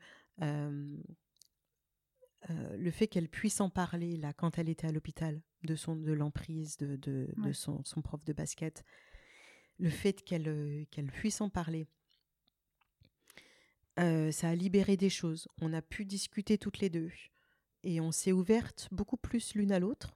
le 2.48 2.90
fait 2.90 3.06
qu'elle 3.06 3.28
puisse 3.28 3.60
en 3.60 3.70
parler 3.70 4.16
là 4.16 4.32
quand 4.32 4.58
elle 4.58 4.68
était 4.68 4.86
à 4.86 4.92
l'hôpital 4.92 5.42
de 5.64 5.74
son 5.74 5.96
de 5.96 6.12
l'emprise 6.12 6.78
de, 6.78 6.96
de, 6.96 7.52
son, 7.52 7.84
son, 7.84 8.00
prof 8.00 8.24
de 8.24 8.32
basket, 8.32 8.82
le 9.80 9.90
fait 9.90 10.22
qu'elle 10.22 10.86
qu'elle 10.90 11.10
puisse 11.10 11.40
en 11.40 11.48
parler, 11.48 11.88
ça 13.96 14.48
a 14.48 14.54
libéré 14.54 14.96
des 14.96 15.10
choses. 15.10 15.48
On 15.60 15.72
a 15.72 15.82
pu 15.82 16.04
discuter 16.04 16.56
toutes 16.58 16.78
les 16.78 16.88
deux 16.90 17.10
et 17.82 18.00
on 18.00 18.12
s'est 18.12 18.32
ouvertes 18.32 18.88
beaucoup 18.92 19.16
plus 19.16 19.54
l'une 19.54 19.72
à 19.72 19.78
l'autre. 19.78 20.14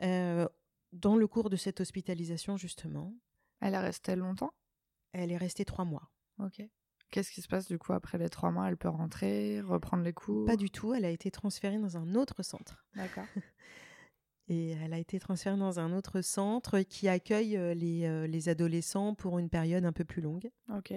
dans 0.00 1.16
le 1.16 1.26
cours 1.26 1.50
de 1.50 1.56
cette 1.56 1.80
hospitalisation, 1.80 2.56
justement. 2.56 3.14
Elle 3.60 3.74
est 3.74 3.78
restée 3.78 4.16
longtemps? 4.16 4.54
Elle 5.12 5.32
est 5.32 5.36
restée 5.36 5.64
trois 5.64 5.84
mois. 5.84 6.10
Ok. 6.38 6.62
Qu'est-ce 7.10 7.30
qui 7.30 7.40
se 7.40 7.48
passe 7.48 7.68
du 7.68 7.78
coup 7.78 7.92
après 7.92 8.18
les 8.18 8.28
trois 8.28 8.50
mois? 8.50 8.68
Elle 8.68 8.76
peut 8.76 8.88
rentrer, 8.88 9.60
reprendre 9.60 10.02
les 10.02 10.12
cours? 10.12 10.44
Pas 10.44 10.56
du 10.56 10.70
tout. 10.70 10.92
Elle 10.92 11.04
a 11.04 11.10
été 11.10 11.30
transférée 11.30 11.78
dans 11.78 11.96
un 11.96 12.14
autre 12.14 12.42
centre. 12.42 12.84
D'accord. 12.94 13.26
Et 14.48 14.70
elle 14.70 14.92
a 14.92 14.98
été 14.98 15.18
transférée 15.18 15.56
dans 15.56 15.80
un 15.80 15.92
autre 15.92 16.20
centre 16.20 16.80
qui 16.80 17.08
accueille 17.08 17.58
les, 17.74 18.28
les 18.28 18.48
adolescents 18.48 19.14
pour 19.14 19.38
une 19.38 19.50
période 19.50 19.84
un 19.84 19.92
peu 19.92 20.04
plus 20.04 20.22
longue. 20.22 20.50
Ok. 20.72 20.94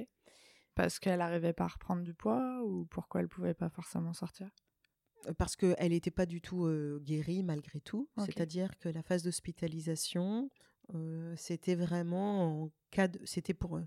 Parce 0.76 1.00
qu'elle 1.00 1.20
n'arrivait 1.20 1.54
pas 1.54 1.66
à 1.66 1.70
reprendre 1.70 2.04
du 2.04 2.14
poids 2.14 2.62
ou 2.64 2.86
pourquoi 2.86 3.22
elle 3.22 3.28
pouvait 3.28 3.56
pas 3.56 3.70
forcément 3.70 4.14
sortir? 4.14 4.50
Parce 5.38 5.56
qu'elle 5.56 5.90
n'était 5.90 6.12
pas 6.12 6.26
du 6.26 6.42
tout 6.42 6.70
guérie 7.02 7.44
malgré 7.44 7.82
tout. 7.82 8.08
C'est-à-dire 8.18 8.78
que 8.78 8.88
la 8.88 9.02
phase 9.02 9.24
d'hospitalisation, 9.24 10.50
c'était 11.36 11.76
vraiment 11.76 12.64
en 12.64 12.72
cas 12.92 13.08
de, 13.08 13.20
c'était 13.26 13.54
pour 13.54 13.82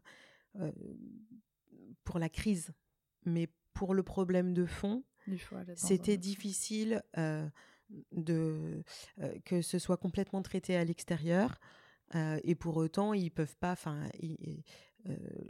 pour 2.05 2.19
la 2.19 2.29
crise, 2.29 2.73
mais 3.25 3.49
pour 3.73 3.95
le 3.95 4.03
problème 4.03 4.53
de 4.53 4.67
fond, 4.67 5.05
c'était 5.77 6.19
difficile 6.19 7.03
de 8.13 8.85
que 9.45 9.63
ce 9.63 9.79
soit 9.79 9.97
complètement 9.97 10.43
traité 10.43 10.77
à 10.77 10.85
l'extérieur. 10.85 11.59
et 12.15 12.55
pour 12.55 12.77
autant, 12.77 13.13
ils 13.15 13.31
peuvent 13.31 13.57
pas. 13.57 13.73
Enfin, 13.73 14.09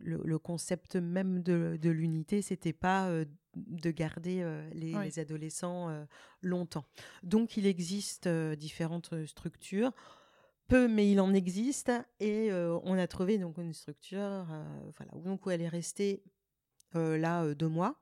le, 0.01 0.39
concept 0.39 0.97
même 0.97 1.43
de, 1.43 1.79
de 1.81 1.91
l'unité, 1.91 2.43
c'était 2.43 2.73
pas 2.73 3.11
de 3.57 3.91
garder 3.91 4.45
les, 4.73 5.19
adolescents 5.19 6.07
longtemps. 6.41 6.85
Donc, 7.23 7.57
il 7.57 7.67
existe 7.67 8.29
différentes 8.29 9.27
structures 9.27 9.93
peu, 10.69 10.89
mais 10.89 11.11
il 11.11 11.21
en 11.21 11.35
existe. 11.35 11.93
Et 12.21 12.51
on 12.53 12.99
a 12.99 13.07
trouvé 13.07 13.39
donc 13.39 13.59
une 13.59 13.75
structure, 13.75 14.47
voilà, 14.97 15.13
donc 15.25 15.47
où 15.47 15.51
elle 15.51 15.63
est 15.63 15.69
restée 15.69 16.23
là 16.95 17.55
deux 17.55 17.69
mois. 17.69 18.02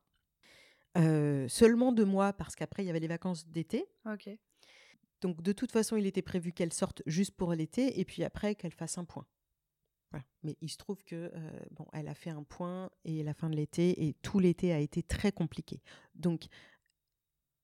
Seulement 0.96 1.92
deux 1.92 2.04
mois 2.04 2.32
parce 2.32 2.56
qu'après 2.56 2.82
il 2.82 2.86
y 2.86 2.90
avait 2.90 3.00
les 3.00 3.08
vacances 3.08 3.46
d'été. 3.46 3.86
Ok. 4.06 4.30
Donc 5.20 5.42
de 5.42 5.52
toute 5.52 5.70
façon, 5.70 5.96
il 5.96 6.06
était 6.06 6.22
prévu 6.22 6.52
qu'elle 6.52 6.72
sorte 6.72 7.02
juste 7.06 7.36
pour 7.36 7.52
l'été 7.52 8.00
et 8.00 8.04
puis 8.04 8.24
après 8.24 8.54
qu'elle 8.54 8.72
fasse 8.72 8.98
un 8.98 9.04
point. 9.04 9.26
Mais 10.42 10.56
il 10.60 10.70
se 10.70 10.76
trouve 10.76 11.04
que 11.04 11.30
bon, 11.70 11.86
elle 11.92 12.08
a 12.08 12.14
fait 12.14 12.30
un 12.30 12.42
point 12.42 12.90
et 13.04 13.22
la 13.22 13.34
fin 13.34 13.50
de 13.50 13.54
l'été 13.54 14.06
et 14.06 14.14
tout 14.14 14.38
l'été 14.38 14.72
a 14.72 14.78
été 14.78 15.02
très 15.02 15.30
compliqué. 15.30 15.82
Donc 16.14 16.46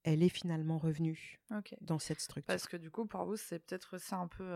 elle 0.05 0.23
est 0.23 0.29
finalement 0.29 0.79
revenue 0.79 1.41
dans 1.81 1.99
cette 1.99 2.21
structure. 2.21 2.47
Parce 2.47 2.69
que 2.69 2.77
du 2.77 2.93
coup, 2.93 3.07
pour 3.07 3.25
vous, 3.25 3.37
c'est 3.37 3.59
peut-être 3.59 3.97
aussi 3.97 4.15
un 4.15 4.29
peu 4.29 4.55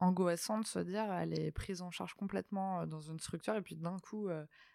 angoissant 0.00 0.58
de 0.58 0.66
se 0.66 0.80
dire 0.80 1.12
elle 1.12 1.38
est 1.38 1.52
prise 1.52 1.82
en 1.82 1.92
charge 1.92 2.14
complètement 2.14 2.84
dans 2.86 3.02
une 3.02 3.20
structure 3.20 3.54
et 3.54 3.62
puis 3.62 3.76
d'un 3.76 3.98
coup, 4.00 4.28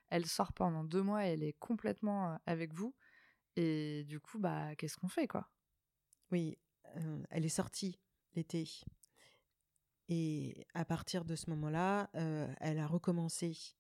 elle 0.10 0.26
sort 0.26 0.54
pendant 0.54 0.86
deux 0.86 1.02
mois 1.02 1.26
et 1.28 1.32
elle 1.32 1.44
est 1.44 1.58
complètement 1.60 2.40
avec 2.46 2.74
vous. 2.74 2.96
Et 3.56 4.04
du 4.06 4.20
coup, 4.20 4.40
bah, 4.40 4.76
qu'est-ce 4.76 4.98
qu'on 4.98 5.08
fait, 5.08 5.28
quoi? 5.28 5.50
Oui, 6.32 6.58
elle 7.30 7.46
est 7.46 7.50
sortie 7.50 8.00
l'été. 8.36 8.70
Et 10.08 10.66
à 10.74 10.86
partir 10.86 11.26
de 11.26 11.36
ce 11.36 11.50
moment-là, 11.50 12.10
elle 12.60 12.80
a 12.80 12.88
recommencé 12.88 13.76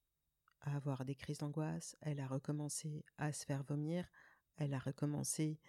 à 0.62 0.75
avoir 0.75 1.05
des 1.05 1.15
crises 1.15 1.38
d'angoisse, 1.38 1.95
elle 2.01 2.19
a 2.19 2.27
recommencé 2.27 3.05
à 3.17 3.32
se 3.32 3.45
faire 3.45 3.63
vomir, 3.63 4.05
elle 4.58 4.73
a 4.73 4.79
recommencé 4.79 5.60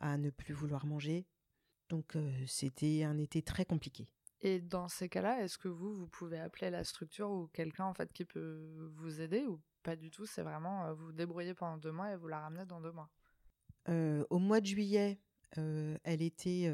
à 0.00 0.18
ne 0.18 0.30
plus 0.30 0.52
vouloir 0.52 0.86
manger. 0.86 1.26
Donc 1.88 2.16
c'était 2.46 3.04
un 3.04 3.18
été 3.18 3.42
très 3.42 3.64
compliqué. 3.64 4.08
Et 4.40 4.60
dans 4.60 4.88
ces 4.88 5.08
cas-là, 5.08 5.42
est-ce 5.42 5.56
que 5.56 5.68
vous, 5.68 5.94
vous 5.94 6.08
pouvez 6.08 6.38
appeler 6.38 6.70
la 6.70 6.84
structure 6.84 7.30
ou 7.30 7.46
quelqu'un 7.48 7.84
en 7.84 7.94
fait 7.94 8.12
qui 8.12 8.24
peut 8.24 8.90
vous 8.96 9.20
aider 9.20 9.46
ou 9.46 9.62
pas 9.82 9.96
du 9.96 10.10
tout? 10.10 10.26
C'est 10.26 10.42
vraiment 10.42 10.92
vous 10.94 11.06
vous 11.06 11.12
débrouillez 11.12 11.54
pendant 11.54 11.78
deux 11.78 11.92
mois 11.92 12.12
et 12.12 12.16
vous 12.16 12.28
la 12.28 12.40
ramenez 12.40 12.66
dans 12.66 12.80
deux 12.80 12.92
mois? 12.92 13.10
Au 13.88 14.38
mois 14.38 14.60
de 14.60 14.66
juillet, 14.66 15.18
elle 15.56 16.22
était 16.22 16.72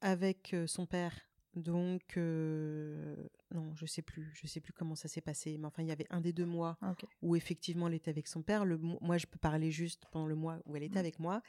avec 0.00 0.54
son 0.66 0.86
père. 0.86 1.14
Donc 1.54 2.16
non, 2.16 3.74
je 3.74 3.86
sais 3.86 4.02
plus, 4.02 4.30
je 4.34 4.46
sais 4.46 4.60
plus 4.60 4.72
comment 4.72 4.94
ça 4.94 5.08
s'est 5.08 5.20
passé. 5.20 5.56
Mais 5.58 5.66
enfin, 5.66 5.82
il 5.82 5.88
y 5.88 5.92
avait 5.92 6.06
un 6.10 6.20
des 6.20 6.32
deux 6.32 6.46
mois 6.46 6.78
où 7.22 7.36
effectivement 7.36 7.88
elle 7.88 7.94
était 7.94 8.10
avec 8.10 8.28
son 8.28 8.42
père. 8.42 8.64
Le, 8.64 8.78
moi, 8.78 9.18
je 9.18 9.26
peux 9.26 9.38
parler 9.38 9.70
juste 9.70 10.04
pendant 10.10 10.26
le 10.26 10.36
mois 10.36 10.58
où 10.66 10.76
elle 10.76 10.82
était 10.82 10.96
mmh. 10.96 10.98
avec 10.98 11.18
moi 11.18 11.42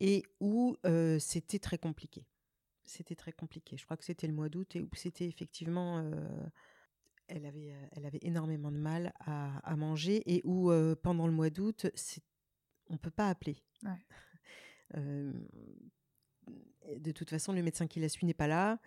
et 0.00 0.22
où 0.40 0.76
c'était 1.18 1.58
très 1.58 1.78
compliqué. 1.78 2.26
C'était 2.84 3.14
très 3.14 3.32
compliqué. 3.32 3.76
Je 3.78 3.84
crois 3.84 3.96
que 3.96 4.04
c'était 4.04 4.26
le 4.26 4.34
mois 4.34 4.50
d'août 4.50 4.76
et 4.76 4.82
où 4.82 4.90
c'était 4.94 5.26
effectivement, 5.26 6.04
elle 7.28 7.46
avait, 7.46 7.72
elle 7.92 8.04
avait 8.04 8.20
énormément 8.22 8.70
de 8.70 8.76
mal 8.76 9.14
à, 9.20 9.74
manger 9.76 10.22
et 10.26 10.42
où 10.44 10.70
pendant 11.02 11.26
le 11.26 11.32
mois 11.32 11.50
d'août, 11.50 11.86
on 12.94 12.98
peut 12.98 13.10
pas 13.10 13.28
appeler. 13.28 13.56
de 14.94 15.32
toute 17.12 17.30
façon, 17.30 17.52
le 17.52 17.62
médecin 17.62 17.86
qui 17.86 18.00
la 18.00 18.08
suit 18.08 18.26
n'est 18.26 18.34
pas 18.34 18.46
là 18.46 18.78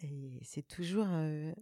et 0.00 0.40
c'est 0.44 0.66
toujours 0.66 1.06
un, 1.06 1.54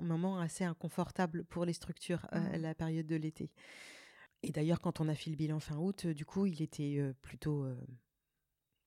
moment 0.00 0.38
assez 0.38 0.64
inconfortable 0.64 1.44
pour 1.44 1.64
les 1.64 1.72
structures 1.72 2.26
à 2.30 2.40
mmh. 2.40 2.56
la 2.56 2.74
période 2.74 3.06
de 3.06 3.16
l'été. 3.16 3.50
Et 4.42 4.52
d'ailleurs, 4.52 4.80
quand 4.80 5.00
on 5.00 5.08
a 5.08 5.14
fait 5.14 5.30
le 5.30 5.36
bilan 5.36 5.58
fin 5.58 5.76
août, 5.76 6.06
du 6.06 6.24
coup, 6.24 6.46
il 6.46 6.62
était 6.62 7.00
plutôt 7.22 7.66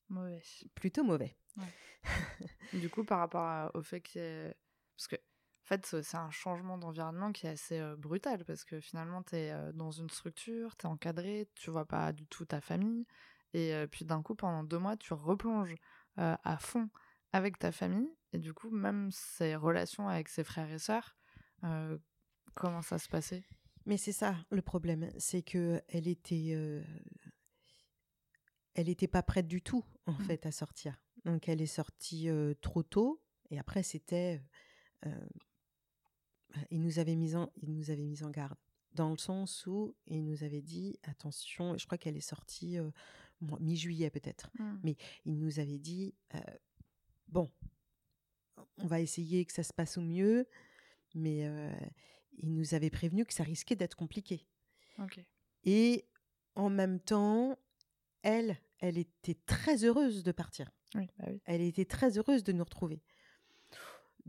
mauvais. 0.08 0.42
Plutôt 0.76 1.04
mauvais. 1.04 1.36
du 2.74 2.90
coup, 2.90 3.04
par 3.04 3.20
rapport 3.20 3.72
au 3.76 3.82
fait 3.82 4.02
que 4.02 4.54
parce 4.96 5.08
que 5.08 5.16
en 5.64 5.68
fait, 5.68 5.86
c'est 6.02 6.18
un 6.18 6.32
changement 6.32 6.78
d'environnement 6.78 7.32
qui 7.32 7.46
est 7.46 7.52
assez 7.52 7.80
brutal 7.98 8.44
parce 8.46 8.66
que 8.66 8.80
finalement, 8.80 9.22
tu 9.24 9.36
es 9.36 9.54
dans 9.74 9.92
une 9.92 10.10
structure, 10.10 10.76
tu 10.76 10.88
es 10.88 10.90
encadré, 10.90 11.48
tu 11.56 11.70
vois 11.70 11.86
pas 11.86 12.12
du 12.12 12.26
tout 12.26 12.46
ta 12.46 12.60
famille. 12.60 13.06
Et 13.54 13.74
puis 13.92 14.04
d'un 14.04 14.24
coup, 14.24 14.34
pendant 14.34 14.64
deux 14.64 14.80
mois, 14.80 14.98
tu 14.98 15.14
replonges 15.14 15.76
à 16.16 16.58
fond 16.58 16.90
avec 17.34 17.60
ta 17.60 17.72
famille. 17.72 18.10
Et 18.34 18.40
du 18.40 18.54
coup, 18.54 18.72
même 18.72 19.12
ses 19.12 19.56
relations 19.56 20.10
avec 20.10 20.28
ses 20.30 20.44
frères 20.44 20.72
et 20.72 20.80
sœurs, 20.80 21.16
comment 22.56 22.82
ça 22.82 22.98
se 22.98 23.08
passait? 23.08 23.46
Mais 23.86 23.98
c'est 23.98 24.12
ça 24.12 24.36
le 24.50 24.62
problème, 24.62 25.10
c'est 25.18 25.42
que 25.42 25.82
elle 25.88 26.08
était, 26.08 26.84
elle 28.74 28.88
n'était 28.88 29.08
pas 29.08 29.24
prête 29.24 29.48
du 29.48 29.62
tout 29.62 29.86
en 30.06 30.14
mmh. 30.14 30.24
fait 30.24 30.46
à 30.46 30.52
sortir. 30.52 31.02
Donc 31.26 31.50
elle 31.50 31.62
est 31.62 31.66
sortie 31.66 32.30
trop 32.62 32.84
tôt 32.84 33.22
et 33.50 33.60
après 33.60 33.84
c'était, 33.84 34.44
euh, 35.06 35.28
il 36.72 36.82
nous 36.82 37.00
avait 37.00 37.16
mis 37.16 37.36
en, 37.36 37.52
il 37.62 37.74
nous 37.74 37.92
avait 37.92 38.06
mis 38.06 38.24
en 38.24 38.30
garde 38.30 38.58
dans 38.94 39.12
le 39.12 39.18
sens 39.18 39.66
où 39.68 39.96
il 40.08 40.26
nous 40.26 40.44
avait 40.44 40.62
dit 40.62 41.00
attention, 41.04 41.78
je 41.78 41.86
crois 41.86 41.98
qu'elle 41.98 42.18
est 42.18 42.22
sortie 42.22 42.78
mi-juillet 43.42 44.10
peut-être, 44.10 44.50
mmh. 44.58 44.80
mais 44.84 44.96
il 45.26 45.38
nous 45.38 45.60
avait 45.60 45.78
dit 45.78 46.16
bon, 47.28 47.50
on 48.78 48.88
va 48.88 49.00
essayer 49.00 49.46
que 49.46 49.54
ça 49.54 49.64
se 49.64 49.74
passe 49.74 49.98
au 49.98 50.02
mieux, 50.02 50.48
mais 51.14 51.48
il 52.38 52.54
nous 52.54 52.74
avait 52.74 52.90
prévenu 52.90 53.26
que 53.26 53.34
ça 53.34 53.44
risquait 53.44 53.76
d'être 53.76 53.96
compliqué. 53.96 54.46
Et 55.64 56.06
en 56.56 56.70
même 56.70 57.00
temps, 57.00 57.58
elle, 58.22 58.58
elle 58.80 58.98
était 58.98 59.38
très 59.46 59.84
heureuse 59.86 60.24
de 60.24 60.32
partir. 60.32 60.72
Bah 60.94 61.02
elle 61.46 61.62
était 61.62 61.86
très 61.86 62.18
heureuse 62.18 62.44
de 62.44 62.52
nous 62.52 62.64
retrouver. 62.64 63.04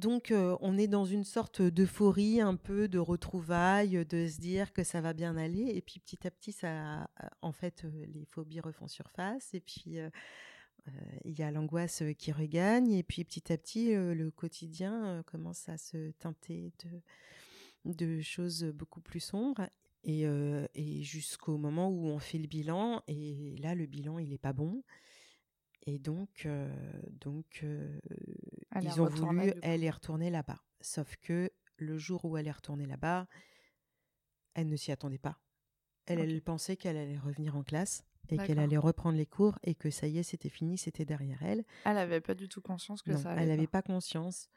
Donc, 0.01 0.31
euh, 0.31 0.57
on 0.63 0.79
est 0.79 0.87
dans 0.87 1.05
une 1.05 1.25
sorte 1.25 1.61
d'euphorie, 1.61 2.41
un 2.41 2.57
peu 2.57 2.89
de 2.89 2.99
retrouvailles, 2.99 4.07
de 4.07 4.27
se 4.29 4.41
dire 4.41 4.73
que 4.73 4.83
ça 4.83 5.03
va 5.03 5.13
bien 5.13 5.37
aller. 5.37 5.73
Et 5.75 5.83
puis, 5.83 6.01
petit 6.01 6.27
à 6.27 6.31
petit, 6.31 6.53
ça, 6.53 7.11
en 7.43 7.53
fait, 7.53 7.85
euh, 7.85 8.07
les 8.07 8.25
phobies 8.25 8.61
refont 8.61 8.89
surface. 8.89 9.53
Et 9.53 9.61
puis, 9.61 9.99
euh, 9.99 10.09
il 11.27 11.39
y 11.39 11.43
a 11.43 11.51
l'angoisse 11.51 12.03
qui 12.17 12.33
regagne 12.33 12.93
et 12.93 13.03
puis 13.03 13.23
petit 13.25 13.53
à 13.53 13.59
petit 13.59 13.93
le 13.93 14.31
quotidien 14.31 15.23
commence 15.27 15.69
à 15.69 15.77
se 15.77 16.13
teinter 16.13 16.73
de, 17.85 18.21
choses 18.23 18.65
beaucoup 18.65 19.03
plus 19.03 19.21
sombres 19.21 19.69
et, 20.05 20.25
jusqu'au 21.03 21.59
moment 21.59 21.91
où 21.91 22.07
on 22.07 22.19
fait 22.19 22.39
le 22.39 22.47
bilan 22.47 23.03
et 23.09 23.57
là 23.59 23.75
le 23.75 23.85
bilan 23.85 24.19
il 24.19 24.33
est 24.33 24.39
pas 24.39 24.55
bon 24.55 24.83
et 25.83 25.99
donc 25.99 26.49
donc 27.21 27.63
ils 28.77 29.01
ont 29.01 29.07
voulu 29.07 29.53
elle 29.63 29.85
est 29.85 29.91
retournée 29.91 30.31
là-bas 30.31 30.63
sauf 30.81 31.17
que 31.17 31.51
le 31.77 31.99
jour 31.99 32.25
où 32.25 32.37
elle 32.37 32.47
est 32.47 32.53
retournée 32.53 32.87
là-bas 32.87 33.27
elle 34.55 34.69
ne 34.69 34.77
s'y 34.77 34.93
attendait 34.93 35.19
pas 35.19 35.39
elle, 36.07 36.21
elle 36.21 36.43
pensait 36.43 36.77
qu'elle 36.77 36.97
allait 36.97 37.19
revenir 37.19 37.57
en 37.57 37.63
classe 37.63 38.05
et 38.29 38.39
qu'elle 38.39 38.59
allait 38.59 38.77
reprendre 38.77 39.17
les 39.17 39.27
cours 39.27 39.59
et 39.63 39.75
que 39.75 39.91
ça 39.91 40.07
y 40.07 40.19
est, 40.19 40.23
c'était 40.23 40.49
fini, 40.49 40.79
c'était 40.79 41.05
derrière 41.05 41.43
elle. 41.43 41.65
Elle 41.85 41.95
n'avait 41.95 42.21
pas 42.21 42.35
du 42.35 42.49
tout 42.49 42.61
conscience 42.61 43.03
que 43.03 43.17
ça 43.17 43.33
allait. 43.33 43.43
Elle 43.43 43.49
n'avait 43.49 43.67
pas. 43.67 43.83
conscience. 43.83 44.49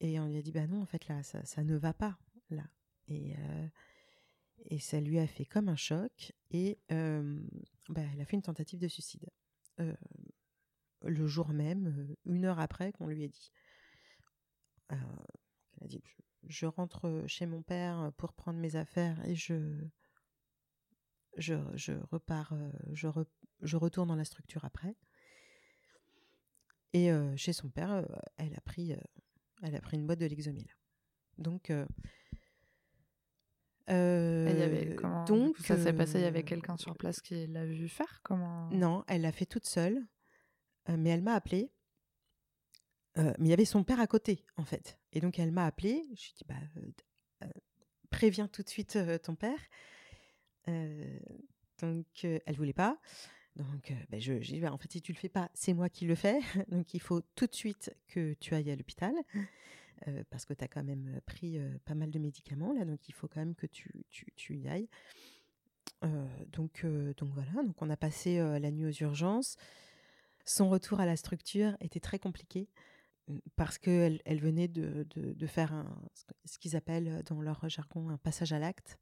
Et 0.00 0.20
on 0.20 0.26
lui 0.26 0.36
a 0.36 0.42
dit, 0.42 0.52
bah 0.52 0.66
non, 0.66 0.82
en 0.82 0.86
fait, 0.86 1.08
là, 1.08 1.22
ça, 1.22 1.44
ça 1.44 1.64
ne 1.64 1.76
va 1.76 1.92
pas, 1.92 2.18
là. 2.50 2.64
Et, 3.08 3.34
euh, 3.36 3.68
et 4.66 4.78
ça 4.78 5.00
lui 5.00 5.18
a 5.18 5.26
fait 5.26 5.44
comme 5.44 5.68
un 5.68 5.76
choc. 5.76 6.32
Et 6.50 6.78
euh, 6.92 7.40
bah, 7.88 8.02
elle 8.12 8.20
a 8.20 8.24
fait 8.24 8.36
une 8.36 8.42
tentative 8.42 8.78
de 8.78 8.88
suicide. 8.88 9.28
Euh, 9.80 9.94
le 11.02 11.26
jour 11.26 11.48
même, 11.50 12.14
une 12.24 12.44
heure 12.44 12.60
après 12.60 12.92
qu'on 12.92 13.06
lui 13.06 13.24
ait 13.24 13.28
dit. 13.28 13.52
elle 14.90 14.98
a 15.82 15.86
dit, 15.86 16.02
je 16.46 16.66
rentre 16.66 17.24
chez 17.26 17.46
mon 17.46 17.62
père 17.62 18.12
pour 18.16 18.32
prendre 18.32 18.58
mes 18.58 18.76
affaires 18.76 19.24
et 19.26 19.34
je 19.34 19.88
je, 21.38 21.92
repars, 22.10 22.52
euh, 22.52 22.70
je, 22.92 23.08
je, 23.62 23.76
retourne 23.76 24.08
dans 24.08 24.16
la 24.16 24.24
structure 24.24 24.64
après. 24.64 24.94
Et 26.92 27.12
euh, 27.12 27.36
chez 27.36 27.52
son 27.52 27.68
père, 27.68 27.92
euh, 27.92 28.04
elle 28.36 28.54
a 28.54 28.60
pris, 28.60 28.94
elle 29.62 29.76
a 29.76 29.80
pris 29.80 29.96
une 29.96 30.06
boîte 30.06 30.20
de 30.20 30.26
Lexomil. 30.26 30.66
Donc, 31.36 31.72
donc 35.26 35.56
ça 35.58 35.76
s'est 35.76 35.92
passé? 35.92 36.18
Il 36.18 36.22
y 36.22 36.26
avait 36.26 36.42
quelqu'un 36.42 36.76
sur 36.76 36.96
place 36.96 37.20
qui 37.20 37.46
l'a 37.46 37.64
vu 37.64 37.88
faire? 37.88 38.20
Comment? 38.22 38.68
Non, 38.70 39.04
elle 39.06 39.22
l'a 39.22 39.32
fait 39.32 39.46
toute 39.46 39.66
seule, 39.66 40.04
mais 40.88 41.10
elle 41.10 41.22
m'a 41.22 41.34
appelé. 41.34 41.70
mais 43.16 43.34
il 43.40 43.48
y 43.48 43.52
avait 43.52 43.64
son 43.64 43.84
père 43.84 44.00
à 44.00 44.06
côté, 44.06 44.44
en 44.56 44.64
fait. 44.64 44.98
Et 45.12 45.20
donc 45.20 45.38
elle 45.38 45.52
m'a 45.52 45.66
appelé. 45.66 46.06
Je 46.14 46.22
lui 46.22 46.30
ai 46.30 46.34
dit 46.36 46.44
bah, 46.48 47.48
préviens 48.10 48.48
tout 48.48 48.62
de 48.62 48.68
suite 48.68 48.98
ton 49.22 49.34
père. 49.34 49.58
Euh, 50.68 51.18
donc, 51.80 52.06
euh, 52.24 52.38
elle 52.46 52.56
voulait 52.56 52.72
pas. 52.72 52.98
Donc, 53.56 53.90
euh, 53.90 53.94
ben, 54.10 54.20
je, 54.20 54.40
j'ai 54.40 54.54
dit, 54.54 54.60
bah, 54.60 54.72
en 54.72 54.78
fait, 54.78 54.90
si 54.92 55.02
tu 55.02 55.12
le 55.12 55.18
fais 55.18 55.28
pas, 55.28 55.50
c'est 55.54 55.74
moi 55.74 55.88
qui 55.88 56.06
le 56.06 56.14
fais. 56.14 56.40
Donc, 56.68 56.94
il 56.94 57.00
faut 57.00 57.20
tout 57.34 57.46
de 57.46 57.54
suite 57.54 57.94
que 58.08 58.34
tu 58.34 58.54
ailles 58.54 58.70
à 58.70 58.76
l'hôpital. 58.76 59.14
Parce 60.30 60.44
que 60.44 60.54
tu 60.54 60.62
as 60.62 60.68
quand 60.68 60.84
même 60.84 61.20
pris 61.26 61.58
pas 61.84 61.96
mal 61.96 62.12
de 62.12 62.20
médicaments 62.20 62.72
là, 62.72 62.84
donc 62.84 63.08
il 63.08 63.12
faut 63.12 63.26
quand 63.26 63.40
même 63.40 63.56
que 63.56 63.66
tu, 63.66 63.90
tu, 64.10 64.26
tu 64.36 64.56
y 64.56 64.68
ailles. 64.68 64.88
donc, 66.52 66.86
donc 67.16 67.30
voilà, 67.34 67.64
donc 67.64 67.82
on 67.82 67.90
a 67.90 67.96
passé 67.96 68.38
la 68.38 68.70
nuit 68.70 68.86
aux 68.86 69.02
urgences. 69.02 69.56
Son 70.48 70.68
retour 70.68 71.00
à 71.00 71.06
la 71.06 71.16
structure 71.16 71.76
était 71.80 72.00
très 72.00 72.18
compliqué 72.18 72.68
mmh, 73.28 73.38
parce 73.56 73.78
qu'elle 73.78 74.20
elle 74.24 74.40
venait 74.40 74.68
de, 74.68 75.06
de, 75.10 75.32
de 75.32 75.46
faire 75.46 75.72
un, 75.72 76.02
ce 76.44 76.58
qu'ils 76.58 76.76
appellent 76.76 77.22
dans 77.24 77.40
leur 77.40 77.68
jargon 77.68 78.08
un 78.08 78.18
passage 78.18 78.52
à 78.52 78.58
l'acte 78.58 78.98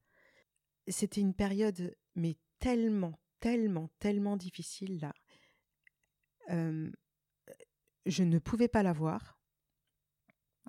c'était 0.88 1.20
une 1.20 1.34
période, 1.34 1.96
mais 2.14 2.36
tellement, 2.58 3.18
tellement, 3.40 3.88
tellement 3.98 4.36
difficile 4.36 5.00
là. 5.00 5.12
je 8.06 8.22
ne 8.22 8.38
pouvais 8.38 8.68
pas 8.68 8.82
la 8.82 8.92
voir. 8.92 9.38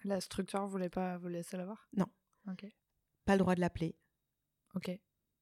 La 0.04 0.22
structure 0.22 0.66
voulait 0.68 0.90
pas 0.90 1.18
vous 1.18 1.28
laisser 1.28 1.58
la 1.58 1.66
voir? 1.66 1.88
Non. 1.94 2.08
Pas 3.26 3.34
le 3.34 3.40
droit 3.40 3.56
de 3.56 3.62
l'appeler. 3.62 3.98
Ok. 4.76 4.92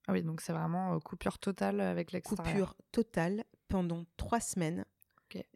Ah 0.07 0.13
oui, 0.13 0.23
donc 0.23 0.41
c'est 0.41 0.53
vraiment 0.53 0.99
coupure 0.99 1.39
totale 1.39 1.81
avec 1.81 2.11
l'extérieur. 2.11 2.45
Coupure 2.45 2.77
totale 2.91 3.43
pendant 3.67 4.05
trois 4.17 4.39
semaines. 4.39 4.85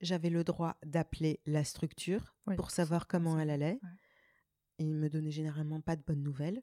J'avais 0.02 0.30
le 0.30 0.44
droit 0.44 0.78
d'appeler 0.86 1.40
la 1.46 1.64
structure 1.64 2.36
pour 2.56 2.72
savoir 2.72 3.08
comment 3.08 3.40
elle 3.40 3.50
allait. 3.50 3.80
Il 4.78 4.88
Il 4.88 4.96
me 4.96 5.10
donnait 5.10 5.32
généralement 5.32 5.82
pas 5.82 5.96
de 5.96 6.04
bonnes 6.04 6.24
nouvelles. 6.24 6.62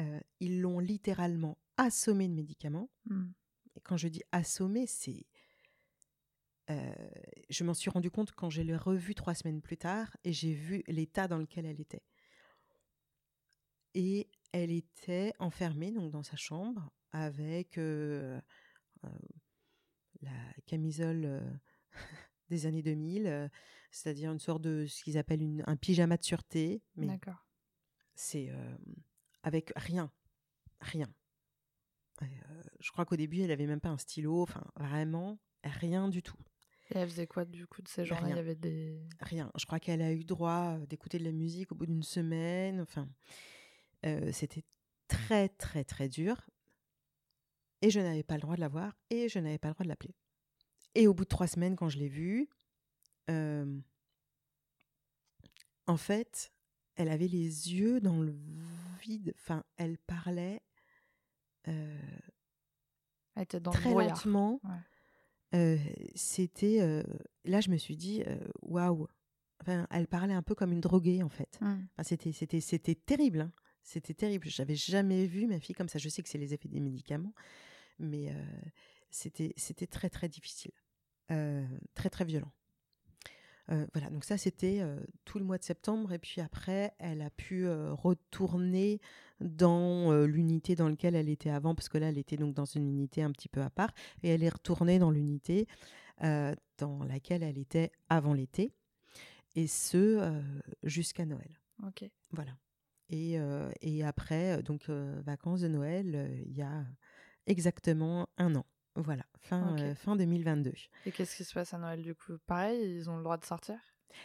Euh, 0.00 0.20
ils 0.40 0.60
l'ont 0.60 0.78
littéralement 0.78 1.58
assommé 1.76 2.28
de 2.28 2.34
médicaments. 2.34 2.90
Mmh. 3.06 3.30
Et 3.74 3.80
quand 3.80 3.96
je 3.96 4.08
dis 4.08 4.22
assommé, 4.32 4.86
c'est. 4.86 5.26
Euh, 6.70 6.92
je 7.48 7.64
m'en 7.64 7.74
suis 7.74 7.90
rendu 7.90 8.10
compte 8.10 8.32
quand 8.32 8.50
je 8.50 8.60
l'ai 8.60 8.76
revue 8.76 9.14
trois 9.14 9.34
semaines 9.34 9.62
plus 9.62 9.78
tard 9.78 10.14
et 10.22 10.32
j'ai 10.32 10.52
vu 10.52 10.84
l'état 10.86 11.26
dans 11.26 11.38
lequel 11.38 11.64
elle 11.64 11.80
était. 11.80 12.02
Et 13.94 14.30
elle 14.52 14.70
était 14.70 15.32
enfermée 15.38 15.92
donc 15.92 16.10
dans 16.10 16.22
sa 16.22 16.36
chambre 16.36 16.90
avec 17.10 17.78
euh, 17.78 18.38
la 20.20 20.30
camisole 20.66 21.58
des 22.50 22.66
années 22.66 22.82
2000, 22.82 23.50
c'est-à-dire 23.90 24.32
une 24.32 24.38
sorte 24.38 24.62
de 24.62 24.86
ce 24.86 25.04
qu'ils 25.04 25.18
appellent 25.18 25.62
un 25.66 25.76
pyjama 25.76 26.16
de 26.16 26.24
sûreté. 26.24 26.82
D'accord. 26.96 27.46
C'est 28.14 28.50
avec 29.42 29.72
rien. 29.76 30.10
Rien. 30.80 31.12
Euh, 32.22 32.62
je 32.80 32.90
crois 32.90 33.04
qu'au 33.04 33.16
début, 33.16 33.40
elle 33.40 33.50
avait 33.50 33.66
même 33.66 33.80
pas 33.80 33.88
un 33.90 33.98
stylo, 33.98 34.42
enfin 34.42 34.64
vraiment 34.76 35.38
rien 35.64 36.08
du 36.08 36.22
tout. 36.22 36.38
Et 36.90 36.98
elle 36.98 37.08
faisait 37.08 37.26
quoi 37.26 37.44
du 37.44 37.66
coup 37.66 37.82
de 37.82 37.88
ces 37.88 38.04
journées 38.04 38.30
Il 38.30 38.36
y 38.36 38.38
avait 38.38 38.54
des 38.54 39.02
rien. 39.20 39.50
Je 39.56 39.66
crois 39.66 39.78
qu'elle 39.78 40.00
a 40.00 40.12
eu 40.12 40.24
droit 40.24 40.78
d'écouter 40.88 41.18
de 41.18 41.24
la 41.24 41.32
musique 41.32 41.72
au 41.72 41.74
bout 41.74 41.86
d'une 41.86 42.02
semaine. 42.02 42.80
Enfin, 42.80 43.08
euh, 44.06 44.30
c'était 44.32 44.64
très 45.06 45.48
très 45.50 45.84
très 45.84 46.08
dur. 46.08 46.48
Et 47.82 47.90
je 47.90 48.00
n'avais 48.00 48.22
pas 48.22 48.34
le 48.34 48.40
droit 48.40 48.56
de 48.56 48.60
la 48.60 48.68
voir 48.68 48.96
et 49.10 49.28
je 49.28 49.38
n'avais 49.38 49.58
pas 49.58 49.68
le 49.68 49.74
droit 49.74 49.84
de 49.84 49.88
l'appeler. 49.88 50.14
Et 50.94 51.06
au 51.06 51.14
bout 51.14 51.24
de 51.24 51.28
trois 51.28 51.46
semaines, 51.46 51.76
quand 51.76 51.88
je 51.88 51.98
l'ai 51.98 52.08
vue, 52.08 52.48
euh, 53.30 53.78
en 55.86 55.96
fait, 55.96 56.52
elle 56.96 57.08
avait 57.08 57.28
les 57.28 57.72
yeux 57.72 58.00
dans 58.00 58.20
le 58.20 58.36
vide. 59.00 59.34
Enfin, 59.36 59.64
elle 59.76 59.98
parlait 59.98 60.62
euh, 61.66 61.98
elle 63.34 63.42
était 63.42 63.60
dans 63.60 63.70
très 63.70 63.92
lentement. 63.92 64.60
Euh, 65.54 65.78
c'était 66.14 67.04
là, 67.44 67.60
je 67.60 67.70
me 67.70 67.76
suis 67.76 67.96
dit 67.96 68.24
waouh. 68.62 69.06
Enfin, 69.60 69.86
elle 69.90 70.06
parlait 70.06 70.34
un 70.34 70.42
peu 70.42 70.54
comme 70.54 70.72
une 70.72 70.80
droguée 70.80 71.22
en 71.22 71.28
fait. 71.28 71.58
Mmh. 71.60 71.66
Enfin, 71.66 72.02
c'était 72.02 72.32
c'était 72.32 72.60
c'était 72.60 72.94
terrible. 72.94 73.42
Hein. 73.42 73.52
C'était 73.82 74.14
terrible. 74.14 74.48
J'avais 74.48 74.74
jamais 74.74 75.26
vu 75.26 75.46
ma 75.46 75.60
fille 75.60 75.74
comme 75.74 75.88
ça. 75.88 75.98
Je 75.98 76.08
sais 76.08 76.22
que 76.22 76.28
c'est 76.28 76.38
les 76.38 76.54
effets 76.54 76.68
des 76.68 76.80
médicaments, 76.80 77.34
mais 77.98 78.34
c'était 79.10 79.52
c'était 79.56 79.86
très 79.86 80.10
très 80.10 80.28
difficile, 80.28 80.72
très 81.28 82.10
très 82.10 82.24
violent. 82.24 82.52
Euh, 83.70 83.86
voilà, 83.92 84.08
donc 84.08 84.24
ça 84.24 84.38
c'était 84.38 84.78
euh, 84.80 84.98
tout 85.26 85.38
le 85.38 85.44
mois 85.44 85.58
de 85.58 85.62
septembre 85.62 86.12
et 86.12 86.18
puis 86.18 86.40
après 86.40 86.94
elle 86.98 87.20
a 87.20 87.28
pu 87.28 87.66
euh, 87.66 87.92
retourner 87.92 88.98
dans 89.40 90.10
l'unité 90.24 90.74
dans 90.74 90.88
laquelle 90.88 91.14
elle 91.14 91.28
était 91.28 91.50
avant 91.50 91.74
parce 91.74 91.88
que 91.88 91.98
là 91.98 92.08
elle 92.08 92.18
était 92.18 92.36
donc 92.36 92.54
dans 92.54 92.64
une 92.64 92.88
unité 92.88 93.22
un 93.22 93.30
petit 93.30 93.48
peu 93.48 93.60
à 93.62 93.68
part 93.68 93.92
et 94.22 94.30
elle 94.30 94.42
est 94.42 94.48
retournée 94.48 94.98
dans 94.98 95.10
l'unité 95.10 95.68
dans 96.20 97.04
laquelle 97.04 97.44
elle 97.44 97.58
était 97.58 97.92
avant 98.08 98.32
l'été 98.32 98.72
et 99.54 99.68
ce 99.68 100.42
jusqu'à 100.82 101.24
Noël. 101.24 101.60
Ok. 101.86 102.10
Voilà. 102.32 102.50
Et, 103.10 103.38
et 103.80 104.04
après 104.04 104.60
donc 104.64 104.88
vacances 104.88 105.60
de 105.60 105.68
Noël 105.68 106.42
il 106.44 106.56
y 106.56 106.62
a 106.62 106.84
exactement 107.46 108.28
un 108.38 108.56
an. 108.56 108.66
Voilà, 109.00 109.24
fin, 109.38 109.94
fin 109.94 110.16
2022. 110.16 110.72
Et 111.06 111.12
qu'est-ce 111.12 111.36
qui 111.36 111.44
se 111.44 111.54
passe 111.54 111.72
à 111.72 111.78
Noël 111.78 112.02
du 112.02 112.14
coup? 112.14 112.36
Pareil, 112.46 112.96
ils 112.96 113.08
ont 113.08 113.16
le 113.16 113.22
droit 113.22 113.36
de 113.36 113.44
sortir? 113.44 113.76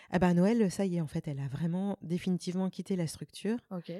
Ah 0.09 0.17
bah 0.17 0.33
Noël, 0.33 0.71
ça 0.71 0.85
y 0.85 0.97
est, 0.97 1.01
en 1.01 1.07
fait, 1.07 1.27
elle 1.27 1.39
a 1.39 1.47
vraiment 1.47 1.97
définitivement 2.01 2.69
quitté 2.69 2.95
la 2.95 3.05
structure. 3.05 3.59
Ok. 3.69 3.91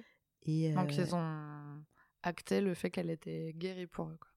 Et 0.44 0.72
Donc 0.72 0.96
ils 0.98 1.14
ont 1.14 1.84
acté 2.24 2.60
le 2.60 2.74
fait 2.74 2.90
qu'elle 2.90 3.10
était 3.10 3.54
guérie 3.54 3.88
pour 3.88 4.08
eux. 4.10 4.18
Quoi. 4.20 4.32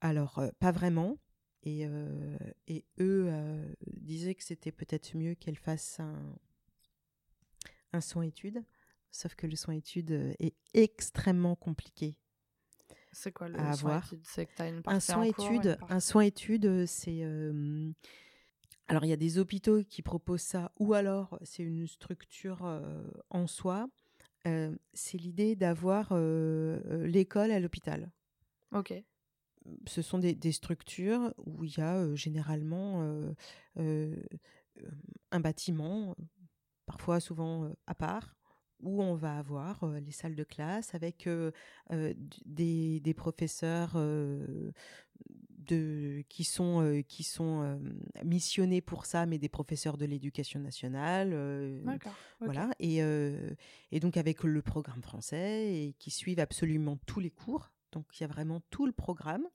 Alors, 0.00 0.42
pas 0.58 0.72
vraiment. 0.72 1.18
Et, 1.62 1.86
et 2.68 2.84
eux 3.00 3.30
disaient 3.86 4.34
que 4.34 4.44
c'était 4.44 4.72
peut-être 4.72 5.16
mieux 5.16 5.34
qu'elle 5.34 5.58
fasse 5.58 6.00
un, 6.00 6.38
un 7.92 8.00
soin-étude. 8.00 8.64
Sauf 9.10 9.34
que 9.34 9.46
le 9.46 9.56
soin-étude 9.56 10.34
est 10.38 10.54
extrêmement 10.74 11.56
compliqué 11.56 12.18
c'est 13.16 13.32
quoi 13.32 13.48
le 13.48 13.58
soin 13.72 13.98
étude? 13.98 14.20
C'est 14.24 14.44
que 14.44 14.54
tu 14.54 14.62
as 14.62 14.68
une 14.68 14.82
un 14.84 15.00
soin 15.00 15.22
étude, 15.22 15.78
un 15.88 16.00
soin 16.00 16.22
étude, 16.22 16.84
c'est 16.84 17.22
alors 18.88 19.04
il 19.04 19.08
y 19.08 19.12
a 19.12 19.16
des 19.16 19.38
hôpitaux 19.38 19.82
qui 19.82 20.02
proposent 20.02 20.42
ça, 20.42 20.70
ou 20.78 20.92
alors 20.92 21.38
c'est 21.42 21.62
une 21.62 21.86
structure 21.86 22.60
en 23.30 23.46
soi. 23.46 23.88
c'est 24.44 25.18
l'idée 25.18 25.56
d'avoir 25.56 26.14
l'école 26.14 27.52
à 27.52 27.58
l'hôpital. 27.58 28.12
Ok. 28.72 28.92
ce 29.86 30.02
sont 30.02 30.18
des, 30.18 30.52
structures 30.52 31.32
où 31.38 31.64
il 31.64 31.78
y 31.78 31.80
a 31.80 32.14
généralement 32.14 33.32
un 33.76 35.40
bâtiment, 35.40 36.14
parfois 36.84 37.18
souvent 37.20 37.72
à 37.86 37.94
part, 37.94 38.35
où 38.82 39.02
on 39.02 39.14
va 39.14 39.38
avoir 39.38 39.86
les 40.00 40.12
salles 40.12 40.34
de 40.34 40.44
classe 40.44 40.94
avec 40.94 41.28
des, 42.44 43.00
des, 43.00 43.14
professeurs 43.14 43.96
de, 45.58 46.22
qui 46.28 46.44
sont, 46.44 47.02
qui 47.08 47.22
sont 47.22 47.80
missionnés 48.24 48.80
pour 48.80 49.06
ça, 49.06 49.26
mais 49.26 49.38
des 49.38 49.48
professeurs 49.48 49.96
de 49.96 50.04
l'éducation 50.04 50.60
nationale. 50.60 51.32
Voilà. 52.40 52.70
Et, 52.78 52.98
et, 53.92 54.00
donc 54.00 54.16
avec 54.16 54.42
le 54.44 54.62
programme 54.62 55.02
français 55.02 55.74
et 55.74 55.94
qui 55.98 56.10
suivent 56.10 56.40
absolument 56.40 56.98
tous 57.06 57.20
les 57.20 57.30
cours. 57.30 57.72
Donc 57.92 58.06
il 58.18 58.22
y 58.22 58.24
a 58.24 58.28
vraiment 58.28 58.60
tout 58.70 58.86
le 58.86 58.92
programme. 58.92 59.46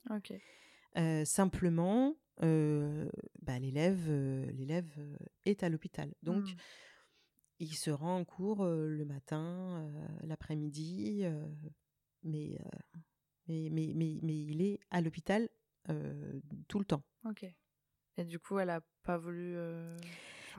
simplement, 1.24 2.16
bah, 2.40 3.58
l'élève, 3.60 4.10
l'élève 4.52 4.90
est 5.44 5.62
à 5.62 5.68
l'hôpital. 5.68 6.12
Donc 6.22 6.44
mmh. 6.44 6.56
Il 7.62 7.74
se 7.76 7.90
rend 7.90 8.18
en 8.18 8.24
cours 8.24 8.64
le 8.64 9.04
matin, 9.04 9.88
l'après-midi, 10.22 11.24
mais, 12.24 12.58
mais, 13.46 13.68
mais, 13.70 13.92
mais, 13.94 14.18
mais, 14.20 14.42
il 14.42 14.62
est 14.62 14.80
à 14.90 15.00
l'hôpital 15.00 15.48
tout 16.66 16.80
le 16.80 16.84
temps. 16.84 17.04
Ok. 17.24 17.46
Et 18.16 18.24
du 18.24 18.40
coup, 18.40 18.58
elle 18.58 18.66
n'a 18.66 18.80
pas 19.04 19.16
voulu. 19.16 19.56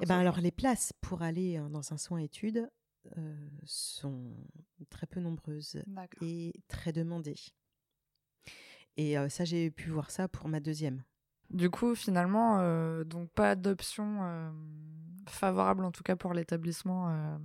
Eh 0.01 0.05
ben 0.05 0.17
alors, 0.17 0.39
les 0.39 0.51
places 0.51 0.93
pour 1.01 1.21
aller 1.23 1.57
hein, 1.57 1.69
dans 1.69 1.91
un 1.91 1.97
soin 1.97 2.19
études 2.19 2.71
sont 3.65 4.33
très 4.89 5.05
peu 5.05 5.19
nombreuses 5.19 5.83
et 6.21 6.53
très 6.69 6.93
demandées. 6.93 7.35
Et 8.95 9.15
ça, 9.27 9.43
j'ai 9.43 9.71
pu 9.71 9.89
voir 9.89 10.09
ça 10.09 10.29
pour 10.29 10.47
ma 10.47 10.61
deuxième. 10.61 11.03
Du 11.49 11.69
coup, 11.69 11.95
finalement, 11.95 13.03
donc 13.03 13.29
pas 13.31 13.55
d'option 13.55 14.53
favorable 15.33 15.83
en 15.85 15.91
tout 15.91 16.03
cas 16.03 16.15
pour 16.15 16.33
l'établissement. 16.33 17.39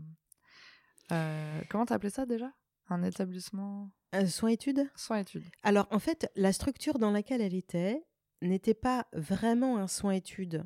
comment 1.08 1.86
t'as 1.86 1.94
appelé 1.94 2.10
ça 2.10 2.26
déjà? 2.26 2.52
Un 2.88 3.02
établissement? 3.02 3.90
Un 4.12 4.26
soin 4.26 4.50
études? 4.50 4.88
Soin 4.96 5.18
études. 5.18 5.44
Alors 5.62 5.86
en 5.90 5.98
fait, 5.98 6.30
la 6.36 6.52
structure 6.52 6.98
dans 6.98 7.10
laquelle 7.10 7.40
elle 7.40 7.54
était 7.54 8.04
n'était 8.40 8.74
pas 8.74 9.06
vraiment 9.12 9.78
un 9.78 9.88
soin 9.88 10.12
études. 10.12 10.64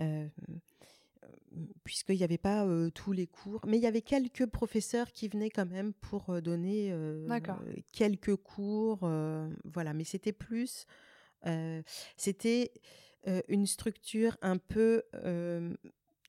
Euh, 0.00 0.28
puisqu'il 1.84 2.16
n'y 2.16 2.24
avait 2.24 2.38
pas 2.38 2.66
tous 2.94 3.12
les 3.12 3.26
cours, 3.26 3.60
mais 3.66 3.76
il 3.76 3.82
y 3.82 3.86
avait 3.86 4.02
quelques 4.02 4.46
professeurs 4.46 5.12
qui 5.12 5.28
venaient 5.28 5.50
quand 5.50 5.66
même 5.66 5.92
pour 5.92 6.40
donner 6.40 6.94
quelques 7.92 8.36
cours, 8.36 9.00
voilà. 9.64 9.92
Mais 9.92 10.04
c'était 10.04 10.32
plus, 10.32 10.86
c'était 12.16 12.72
une 13.48 13.66
structure 13.66 14.36
un 14.42 14.58
peu 14.58 15.02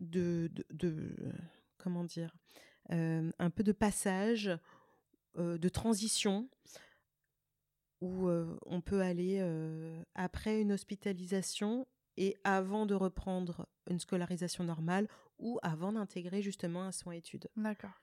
de, 0.02 0.52
de, 0.72 1.16
comment 1.78 2.04
dire, 2.04 2.36
un 2.90 3.50
peu 3.50 3.64
de 3.64 3.72
passage 3.72 4.52
de 5.38 5.70
transition 5.70 6.50
où 8.02 8.28
on 8.66 8.82
peut 8.82 9.02
aller 9.02 9.42
après 10.16 10.60
une 10.60 10.74
hospitalisation 10.74 11.88
et 12.18 12.36
avant 12.44 12.86
de 12.86 12.94
reprendre 12.96 13.68
une 13.90 14.00
scolarisation 14.00 14.64
normale 14.64 15.08
ou 15.40 15.60
avant 15.64 15.94
d'intégrer 15.94 16.42
justement 16.42 16.84
un 16.84 16.92
soin 16.92 17.14
études. 17.14 17.48
D'accord. 17.56 18.02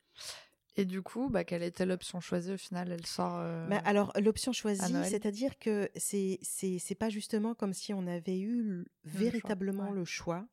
Et 0.76 0.84
du 0.84 1.02
coup, 1.02 1.28
bah, 1.28 1.44
quelle 1.44 1.64
était 1.64 1.84
l'option 1.84 2.20
choisie 2.20 2.52
au 2.52 2.56
final? 2.56 2.92
Elle 2.92 3.04
sort. 3.04 3.38
Bah, 3.68 3.82
alors 3.84 4.12
l'option 4.20 4.52
choisie, 4.52 4.94
c'est-à-dire 5.04 5.58
que 5.58 5.90
c'est 5.96 6.38
c'est 6.42 6.94
pas 6.94 7.10
justement 7.10 7.54
comme 7.54 7.72
si 7.72 7.92
on 7.92 8.06
avait 8.06 8.38
eu 8.38 8.86
véritablement 9.04 9.90
le 9.90 10.04
choix, 10.04 10.46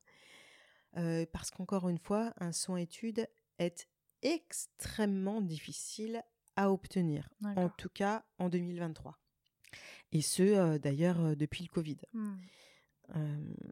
parce 1.32 1.50
qu'encore 1.50 1.88
une 1.88 1.98
fois, 1.98 2.32
un 2.38 2.52
soin 2.52 2.78
études 2.78 3.28
est 3.58 3.88
extrêmement 4.22 5.40
difficile 5.40 6.22
à 6.56 6.72
obtenir, 6.72 7.28
en 7.44 7.68
tout 7.68 7.90
cas 7.90 8.24
en 8.38 8.48
2023. 8.48 9.18
Et 10.12 10.22
ce, 10.22 10.78
d'ailleurs, 10.78 11.36
depuis 11.36 11.64
le 11.64 11.68
Covid. 11.68 11.98
Mmh. 12.14 12.34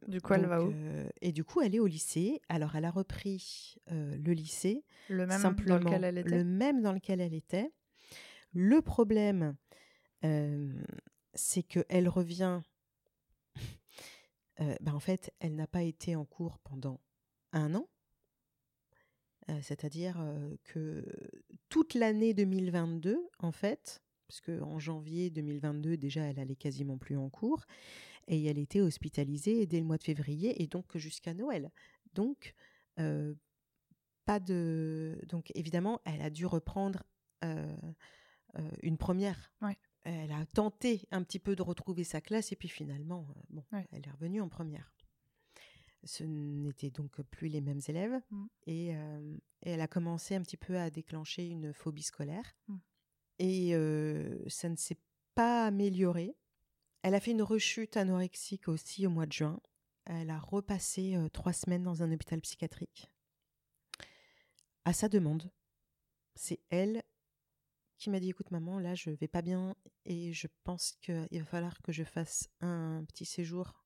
du 0.09 0.20
coup, 0.20 0.35
elle 0.35 0.47
va 0.47 0.62
où? 0.62 0.75
Et 1.22 1.33
du 1.33 1.45
coup, 1.45 1.62
elle 1.62 1.75
est 1.75 1.81
au 1.81 1.87
lycée. 1.87 2.43
Alors, 2.49 2.77
elle 2.77 2.85
a 2.85 2.91
repris 2.91 3.77
le 3.89 4.33
lycée. 4.33 4.85
Le 5.09 5.27
même 5.27 5.43
dans 5.66 5.79
lequel 5.79 6.05
elle 6.05 6.18
était? 6.18 6.37
Le 6.37 6.45
même 6.45 6.83
dans 6.83 6.93
lequel 6.93 7.20
elle 7.20 7.35
était. 7.35 7.72
Le 8.53 8.83
problème, 8.83 9.57
c'est 11.33 11.62
qu'elle 11.62 12.09
revient... 12.09 12.61
ben, 14.59 14.93
en 14.95 15.01
fait, 15.01 15.33
elle 15.41 15.55
n'a 15.55 15.66
pas 15.66 15.83
été 15.83 16.16
en 16.16 16.25
cours 16.25 16.59
pendant 16.59 17.01
un 17.55 17.74
an. 17.74 17.88
C'est-à-dire 19.62 20.22
que 20.64 21.05
toute 21.68 21.94
l'année 21.94 22.32
2022, 22.34 23.28
en 23.38 23.52
fait, 23.52 24.02
parce 24.26 24.40
qu'en 24.40 24.78
janvier 24.78 25.28
2022, 25.30 25.98
déjà, 25.98 26.22
elle 26.22 26.38
allait 26.38 26.57
quasiment 26.57 26.96
plus 26.96 27.16
en 27.16 27.28
cours, 27.28 27.66
et 28.26 28.42
elle 28.46 28.59
était 28.59 28.80
hospitalisée 28.80 29.66
dès 29.66 29.78
le 29.80 29.84
mois 29.84 29.98
de 29.98 30.02
février, 30.02 30.62
et 30.62 30.66
donc 30.66 30.96
jusqu'à 30.96 31.34
Noël. 31.34 31.70
Donc, 32.14 32.55
pas 32.96 34.40
de. 34.40 35.20
Donc, 35.28 35.52
évidemment, 35.55 36.00
elle 36.07 36.22
a 36.22 36.30
dû 36.30 36.46
reprendre 36.46 37.02
une 38.82 38.96
première. 38.96 39.52
Elle 40.05 40.32
a 40.32 40.46
tenté 40.46 41.07
un 41.11 41.22
petit 41.22 41.38
peu 41.38 41.55
de 41.55 41.62
retrouver 41.62 42.05
sa 42.05 42.22
classe, 42.22 42.50
et 42.50 42.57
puis 42.57 42.70
finalement, 42.70 43.26
bon, 43.50 43.64
elle 43.72 44.07
est 44.07 44.11
revenue 44.11 44.40
en 44.40 44.48
première 44.48 44.93
ce 46.05 46.24
n'étaient 46.24 46.90
donc 46.90 47.20
plus 47.22 47.48
les 47.48 47.61
mêmes 47.61 47.80
élèves 47.88 48.20
mmh. 48.30 48.46
et, 48.66 48.94
elle 49.62 49.80
a 49.80 49.88
commencé 49.88 50.34
un 50.34 50.42
petit 50.42 50.59
peu 50.59 50.78
à 50.78 50.90
déclencher 50.90 51.46
une 51.46 51.72
phobie 51.72 52.02
scolaire 52.02 52.55
mmh. 52.68 52.76
et 53.38 53.70
ça 54.48 54.68
ne 54.68 54.76
s'est 54.76 54.98
pas 55.34 55.66
amélioré. 55.66 56.36
Elle 57.02 57.14
a 57.14 57.20
fait 57.20 57.30
une 57.30 57.42
rechute 57.42 57.96
anorexique 57.96 58.68
aussi 58.68 59.07
au 59.07 59.11
mois 59.11 59.26
de 59.26 59.32
juin. 59.32 59.61
Elle 60.05 60.30
a 60.30 60.38
repassé 60.38 61.16
trois 61.32 61.52
semaines 61.52 61.82
dans 61.82 62.02
un 62.02 62.12
hôpital 62.12 62.40
psychiatrique. 62.40 63.11
À 64.84 64.92
sa 64.92 65.09
demande, 65.09 65.50
c'est 66.34 66.61
elle 66.68 67.02
qui 67.96 68.11
m'a 68.11 68.20
dit 68.20 68.30
écoute 68.30 68.50
maman 68.50 68.78
là 68.78 68.94
je 68.94 69.11
vais 69.11 69.28
pas 69.28 69.42
bien 69.42 69.76
et 70.05 70.32
je 70.32 70.46
pense 70.64 70.92
qu'il 71.00 71.28
va 71.32 71.44
falloir 71.44 71.80
que 71.80 71.92
je 71.92 72.05
fasse 72.05 72.50
un 72.61 73.05
petit 73.07 73.24
séjour 73.24 73.84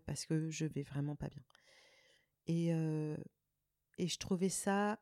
parce 0.00 0.26
que 0.26 0.50
je 0.50 0.66
vais 0.66 0.82
vraiment 0.82 1.16
pas 1.16 1.28
bien. 1.28 1.42
Et, 2.46 2.70
et 3.98 4.08
je 4.08 4.18
trouvais 4.18 4.48
ça 4.48 4.98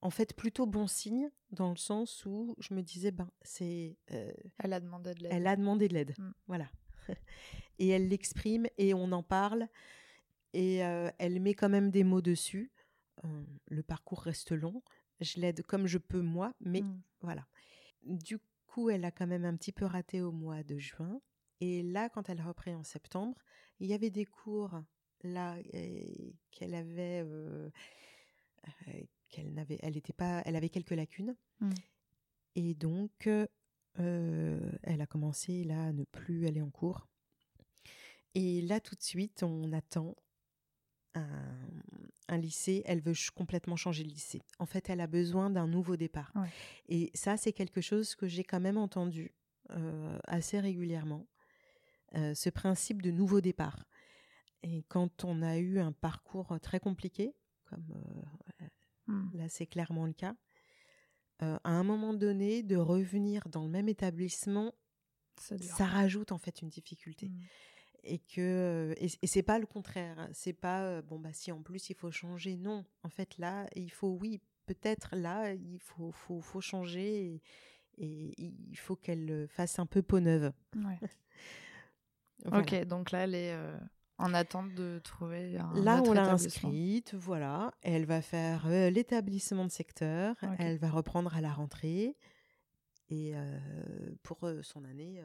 en 0.00 0.10
fait 0.10 0.34
plutôt 0.34 0.66
bon 0.66 0.86
signe 0.86 1.30
dans 1.50 1.70
le 1.70 1.76
sens 1.76 2.24
où 2.24 2.54
je 2.58 2.72
me 2.72 2.82
disais 2.82 3.10
ben 3.10 3.30
c'est 3.42 3.98
elle 4.06 4.72
a 4.72 4.80
demandé 4.80 5.14
de 5.14 5.22
l'aide. 5.22 5.32
Elle 5.32 5.46
a 5.46 5.56
demandé 5.56 5.88
de 5.88 5.94
l'aide. 5.94 6.14
Mmh. 6.18 6.30
Voilà. 6.46 6.70
et 7.78 7.88
elle 7.88 8.08
l'exprime 8.08 8.66
et 8.78 8.94
on 8.94 9.12
en 9.12 9.22
parle 9.22 9.68
et 10.54 10.76
elle 10.76 11.40
met 11.40 11.54
quand 11.54 11.68
même 11.68 11.90
des 11.90 12.04
mots 12.04 12.22
dessus. 12.22 12.70
le 13.68 13.82
parcours 13.82 14.22
reste 14.22 14.52
long. 14.52 14.82
Je 15.20 15.40
l'aide 15.40 15.62
comme 15.62 15.86
je 15.86 15.98
peux 15.98 16.20
moi, 16.20 16.52
mais 16.60 16.82
mmh. 16.82 17.02
voilà. 17.20 17.46
Du 18.02 18.38
coup, 18.66 18.90
elle 18.90 19.04
a 19.04 19.10
quand 19.10 19.26
même 19.26 19.44
un 19.44 19.56
petit 19.56 19.72
peu 19.72 19.84
raté 19.84 20.20
au 20.20 20.32
mois 20.32 20.62
de 20.62 20.78
juin. 20.78 21.20
Et 21.64 21.84
là, 21.84 22.08
quand 22.08 22.28
elle 22.28 22.40
a 22.40 22.44
repris 22.44 22.74
en 22.74 22.82
septembre, 22.82 23.38
il 23.78 23.86
y 23.86 23.94
avait 23.94 24.10
des 24.10 24.24
cours 24.24 24.82
là 25.22 25.56
qu'elle 26.50 26.74
avait, 26.74 27.24
qu'elle 29.28 29.54
n'avait, 29.54 29.78
elle 29.80 29.96
était 29.96 30.12
pas, 30.12 30.42
elle 30.44 30.56
avait 30.56 30.70
quelques 30.70 30.90
lacunes. 30.90 31.36
Mmh. 31.60 31.70
Et 32.56 32.74
donc, 32.74 33.28
elle 33.94 35.00
a 35.00 35.06
commencé 35.06 35.62
là 35.62 35.84
à 35.84 35.92
ne 35.92 36.02
plus 36.02 36.48
aller 36.48 36.60
en 36.60 36.70
cours. 36.70 37.06
Et 38.34 38.62
là, 38.62 38.80
tout 38.80 38.96
de 38.96 39.02
suite, 39.02 39.44
on 39.44 39.72
attend 39.72 40.16
un, 41.14 42.38
lycée, 42.38 42.82
elle 42.86 43.02
veut 43.02 43.14
complètement 43.36 43.76
changer 43.76 44.02
de 44.02 44.08
lycée. 44.08 44.42
En 44.58 44.66
fait, 44.66 44.90
elle 44.90 45.00
a 45.00 45.06
besoin 45.06 45.48
d'un 45.48 45.68
nouveau 45.68 45.94
départ. 45.94 46.32
Et 46.88 47.12
ça, 47.14 47.36
c'est 47.36 47.52
quelque 47.52 47.80
chose 47.80 48.16
que 48.16 48.26
j'ai 48.26 48.42
quand 48.42 48.58
même 48.58 48.78
entendu 48.78 49.30
assez 50.26 50.58
régulièrement. 50.58 51.24
Euh, 52.14 52.34
ce 52.34 52.50
principe 52.50 53.00
de 53.00 53.10
nouveau 53.10 53.40
départ. 53.40 53.86
Et 54.62 54.82
quand 54.88 55.24
on 55.24 55.40
a 55.40 55.56
eu 55.58 55.78
un 55.78 55.92
parcours 55.92 56.58
très 56.60 56.78
compliqué, 56.78 57.34
comme 57.64 57.86
euh, 58.60 58.66
hmm. 59.06 59.30
là 59.34 59.48
c'est 59.48 59.66
clairement 59.66 60.04
le 60.04 60.12
cas, 60.12 60.34
euh, 61.42 61.58
à 61.64 61.70
un 61.70 61.82
moment 61.82 62.12
donné, 62.12 62.62
de 62.62 62.76
revenir 62.76 63.48
dans 63.48 63.64
le 63.64 63.70
même 63.70 63.88
établissement, 63.88 64.74
ça 65.38 65.86
rajoute 65.86 66.32
en 66.32 66.38
fait 66.38 66.60
une 66.60 66.68
difficulté. 66.68 67.28
Hmm. 67.28 67.40
Et 68.04 68.18
que 68.18 68.94
et, 68.98 69.26
c'est 69.26 69.42
pas 69.42 69.58
le 69.58 69.66
contraire. 69.66 70.18
Hein. 70.18 70.28
C'est 70.32 70.52
pas 70.52 71.00
bon 71.02 71.18
bah 71.18 71.32
si 71.32 71.50
en 71.50 71.62
plus 71.62 71.88
il 71.88 71.96
faut 71.96 72.10
changer. 72.10 72.56
Non, 72.56 72.84
en 73.04 73.08
fait 73.08 73.38
là 73.38 73.66
il 73.74 73.90
faut 73.90 74.18
oui 74.20 74.40
peut-être 74.66 75.16
là 75.16 75.54
il 75.54 75.78
faut 75.78 76.10
faut, 76.10 76.40
faut 76.40 76.60
changer 76.60 77.40
et 77.96 78.34
il 78.38 78.76
faut 78.76 78.96
qu'elle 78.96 79.46
fasse 79.48 79.78
un 79.78 79.86
peu 79.86 80.02
peau 80.02 80.20
neuve. 80.20 80.52
Ok, 82.46 82.84
donc 82.84 83.10
là, 83.10 83.24
elle 83.24 83.34
est 83.34 83.56
en 84.18 84.34
attente 84.34 84.74
de 84.74 85.00
trouver 85.02 85.58
un 85.58 85.72
Là, 85.74 86.02
on 86.06 86.12
l'a 86.12 86.30
inscrite, 86.30 87.14
voilà. 87.14 87.72
Elle 87.82 88.04
va 88.04 88.22
faire 88.22 88.68
l'établissement 88.68 89.64
de 89.64 89.70
secteur. 89.70 90.36
Elle 90.58 90.78
va 90.78 90.90
reprendre 90.90 91.34
à 91.34 91.40
la 91.40 91.52
rentrée 91.52 92.16
et 93.10 93.34
pour 94.22 94.38
son 94.62 94.84
année 94.84 95.22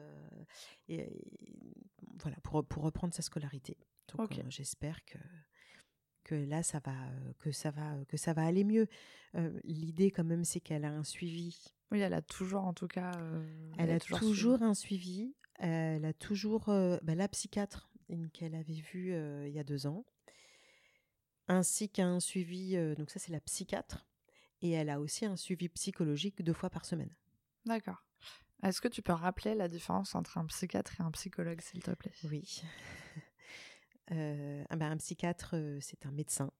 et, 0.88 1.08
voilà 2.20 2.36
pour, 2.42 2.64
pour 2.64 2.82
reprendre 2.82 3.14
sa 3.14 3.22
scolarité. 3.22 3.76
Donc 4.16 4.32
j'espère 4.48 5.04
que 5.04 5.18
que 6.24 6.34
là 6.34 6.62
ça 6.62 6.78
va 6.84 6.94
que 7.38 7.52
ça 7.52 7.70
va 7.70 8.04
que 8.06 8.16
ça 8.16 8.32
va 8.32 8.44
aller 8.44 8.64
mieux. 8.64 8.86
L'idée 9.64 10.10
quand 10.10 10.24
même 10.24 10.44
c'est 10.44 10.60
qu'elle 10.60 10.84
a 10.84 10.90
un 10.90 11.04
suivi. 11.04 11.74
Oui, 11.90 12.00
elle 12.00 12.14
a 12.14 12.22
toujours 12.22 12.64
en 12.64 12.74
tout 12.74 12.88
cas. 12.88 13.12
elle, 13.78 13.90
a 13.90 13.98
toujours, 13.98 14.62
un 14.62 14.74
suivi. 14.74 15.34
Elle 15.58 16.04
a 16.04 16.12
toujours 16.12 16.66
bah, 16.66 17.14
la 17.14 17.28
psychiatre 17.28 17.90
qu'elle 18.32 18.54
avait 18.54 18.80
vue 18.92 19.14
il 19.46 19.52
y 19.52 19.58
a 19.58 19.64
deux 19.64 19.86
ans, 19.86 20.04
ainsi 21.48 21.88
qu'un 21.88 22.20
suivi. 22.20 22.76
donc 22.96 23.10
ça 23.10 23.18
c'est 23.18 23.32
la 23.32 23.40
psychiatre 23.40 24.06
et 24.62 24.70
elle 24.70 24.90
a 24.90 25.00
aussi 25.00 25.24
un 25.24 25.36
suivi 25.36 25.68
psychologique 25.68 26.42
deux 26.42 26.52
fois 26.52 26.70
par 26.70 26.84
semaine. 26.84 27.14
D'accord. 27.64 28.04
Est-ce 28.62 28.80
que 28.80 28.88
tu 28.88 29.02
peux 29.02 29.12
rappeler 29.12 29.54
la 29.54 29.68
différence 29.68 30.14
entre 30.14 30.38
un 30.38 30.46
psychiatre 30.46 31.00
et 31.00 31.02
un 31.02 31.10
psychologue, 31.12 31.60
s'il 31.60 31.82
te 31.82 31.92
plaît? 31.92 32.12
Oui. 32.24 32.62
Euh, 34.10 34.64
ah 34.70 34.76
ben, 34.76 34.90
un 34.90 34.96
psychiatre, 34.96 35.54
c'est 35.82 36.06
un 36.06 36.10
médecin. 36.10 36.50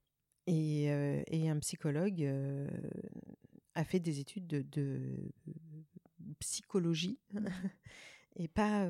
Et, 0.46 0.92
euh, 0.92 1.22
et 1.28 1.48
un 1.48 1.58
psychologue 1.60 2.22
a 3.74 3.84
fait 3.84 4.00
des 4.00 4.20
études 4.20 4.46
de, 4.46 5.32
psychologie 6.40 7.18
et 8.38 8.48
pas, 8.48 8.88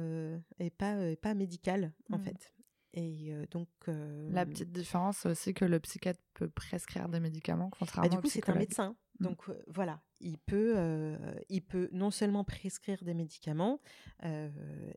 et 0.59 0.71
pas, 0.71 1.17
pas 1.17 1.35
médicale, 1.35 1.93
en 2.13 2.19
mmh. 2.19 2.23
fait. 2.23 2.55
Et 2.95 3.33
donc. 3.51 3.69
La 3.87 4.47
petite 4.47 4.71
différence, 4.71 5.27
aussi 5.27 5.55
que 5.55 5.65
le 5.65 5.81
psychiatre 5.81 6.21
peut 6.35 6.49
prescrire 6.49 7.09
des 7.09 7.21
médicaments, 7.21 7.71
contrairement 7.71 8.09
bah, 8.09 8.17
du 8.17 8.23
coup, 8.23 8.29
c'est 8.29 8.49
un 8.49 8.55
médecin. 8.55 8.97
Mmh. 9.19 9.25
Donc 9.25 9.51
voilà, 9.67 10.01
il 10.21 10.39
peut, 10.39 11.17
il 11.49 11.63
peut 11.63 11.89
non 11.93 12.11
seulement 12.11 12.45
prescrire 12.45 13.03
des 13.03 13.15
médicaments, 13.15 13.81
et 14.23 14.51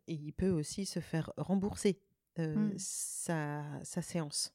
il 0.08 0.34
peut 0.34 0.50
aussi 0.50 0.86
se 0.86 1.00
faire 1.00 1.32
rembourser 1.38 2.02
mmh. 2.38 2.72
sa, 2.78 3.64
sa, 3.84 4.02
séance. 4.02 4.54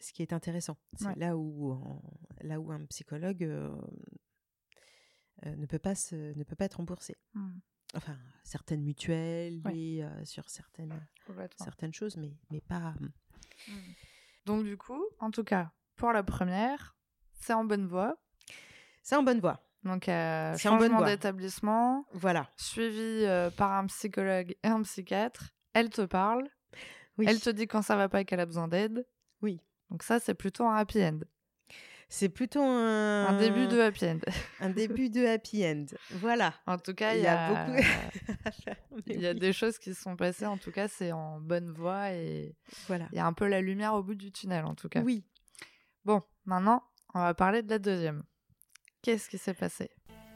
Ce 0.00 0.12
qui 0.12 0.22
est 0.22 0.32
intéressant, 0.32 0.76
c'est 0.94 1.16
là 1.16 1.36
où 1.36 1.76
là 2.42 2.60
où 2.60 2.70
un 2.70 2.84
psychologue 2.86 3.42
ne 5.44 5.66
peut 5.66 5.78
pas 5.78 5.94
se, 5.94 6.36
ne 6.36 6.44
peut 6.44 6.56
pas 6.56 6.66
être 6.66 6.76
remboursé. 6.76 7.16
Mmh. 7.34 7.50
Enfin, 7.94 8.16
certaines 8.42 8.82
mutuelles 8.82 9.62
et 9.74 10.02
sur 10.24 10.48
certaines 10.48 10.98
certaines 11.56 11.92
choses, 11.92 12.16
mais 12.16 12.32
mais 12.50 12.60
pas. 12.60 12.94
Donc 14.46 14.64
du 14.64 14.76
coup, 14.76 15.04
en 15.20 15.30
tout 15.30 15.44
cas, 15.44 15.70
pour 15.96 16.12
la 16.12 16.22
première, 16.22 16.96
c'est 17.40 17.52
en 17.52 17.64
bonne 17.64 17.86
voie. 17.86 18.16
C'est 19.02 19.16
en 19.16 19.22
bonne 19.22 19.40
voie. 19.40 19.62
Donc, 19.84 20.08
euh, 20.08 20.56
changement 20.56 21.02
d'établissement. 21.02 22.06
Voilà. 22.12 22.48
Suivi 22.56 23.24
euh, 23.24 23.50
par 23.50 23.72
un 23.72 23.86
psychologue 23.86 24.54
et 24.62 24.68
un 24.68 24.82
psychiatre. 24.82 25.50
Elle 25.74 25.90
te 25.90 26.02
parle. 26.02 26.48
Oui. 27.18 27.26
Elle 27.28 27.40
te 27.40 27.50
dit 27.50 27.66
quand 27.66 27.82
ça 27.82 27.96
va 27.96 28.08
pas 28.08 28.20
et 28.20 28.24
qu'elle 28.24 28.40
a 28.40 28.46
besoin 28.46 28.68
d'aide. 28.68 29.06
Oui. 29.42 29.60
Donc 29.90 30.02
ça, 30.02 30.20
c'est 30.20 30.34
plutôt 30.34 30.66
un 30.66 30.76
happy 30.76 31.02
end. 31.02 31.20
C'est 32.14 32.28
plutôt 32.28 32.60
un... 32.60 33.24
un 33.24 33.38
début 33.38 33.66
de 33.66 33.80
happy 33.80 34.04
end. 34.04 34.18
un 34.60 34.68
début 34.68 35.08
de 35.08 35.24
happy 35.24 35.64
end. 35.64 35.86
Voilà. 36.10 36.52
En 36.66 36.76
tout 36.76 36.92
cas, 36.92 37.14
il 37.14 37.22
y, 37.22 37.26
a, 37.26 37.48
beaucoup. 37.48 37.82
il 39.06 39.18
y 39.18 39.26
a 39.26 39.32
des 39.32 39.54
choses 39.54 39.78
qui 39.78 39.94
se 39.94 40.02
sont 40.02 40.14
passées. 40.14 40.44
En 40.44 40.58
tout 40.58 40.70
cas, 40.70 40.88
c'est 40.88 41.10
en 41.10 41.40
bonne 41.40 41.72
voie 41.72 42.12
et 42.12 42.54
voilà. 42.86 43.08
Il 43.12 43.16
y 43.16 43.18
a 43.18 43.24
un 43.24 43.32
peu 43.32 43.46
la 43.46 43.62
lumière 43.62 43.94
au 43.94 44.02
bout 44.02 44.14
du 44.14 44.30
tunnel, 44.30 44.66
en 44.66 44.74
tout 44.74 44.90
cas. 44.90 45.00
Oui. 45.00 45.24
Bon, 46.04 46.20
maintenant, 46.44 46.82
on 47.14 47.20
va 47.20 47.32
parler 47.32 47.62
de 47.62 47.70
la 47.70 47.78
deuxième. 47.78 48.24
Qu'est-ce 49.00 49.30
qui 49.30 49.38
s'est 49.38 49.54
passé? 49.54 49.90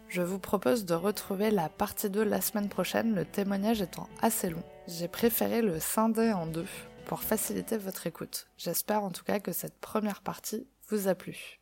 Je 0.09 0.22
vous 0.22 0.39
propose 0.39 0.87
de 0.87 0.95
retrouver 0.95 1.51
la 1.51 1.68
partie 1.68 2.09
2 2.09 2.24
la 2.24 2.41
semaine 2.41 2.70
prochaine, 2.70 3.14
le 3.14 3.27
témoignage 3.27 3.83
étant 3.83 4.09
assez 4.22 4.49
long. 4.49 4.64
J'ai 4.89 5.09
préféré 5.09 5.61
le 5.61 5.79
scinder 5.79 6.33
en 6.33 6.47
deux 6.47 6.66
pour 7.05 7.22
faciliter 7.22 7.77
votre 7.77 8.07
écoute. 8.07 8.49
J'espère 8.57 9.05
en 9.05 9.11
tout 9.11 9.24
cas 9.24 9.41
que 9.41 9.53
cette 9.53 9.79
première 9.79 10.22
partie 10.22 10.66
vous 10.89 11.09
a 11.09 11.14
plu. 11.14 11.61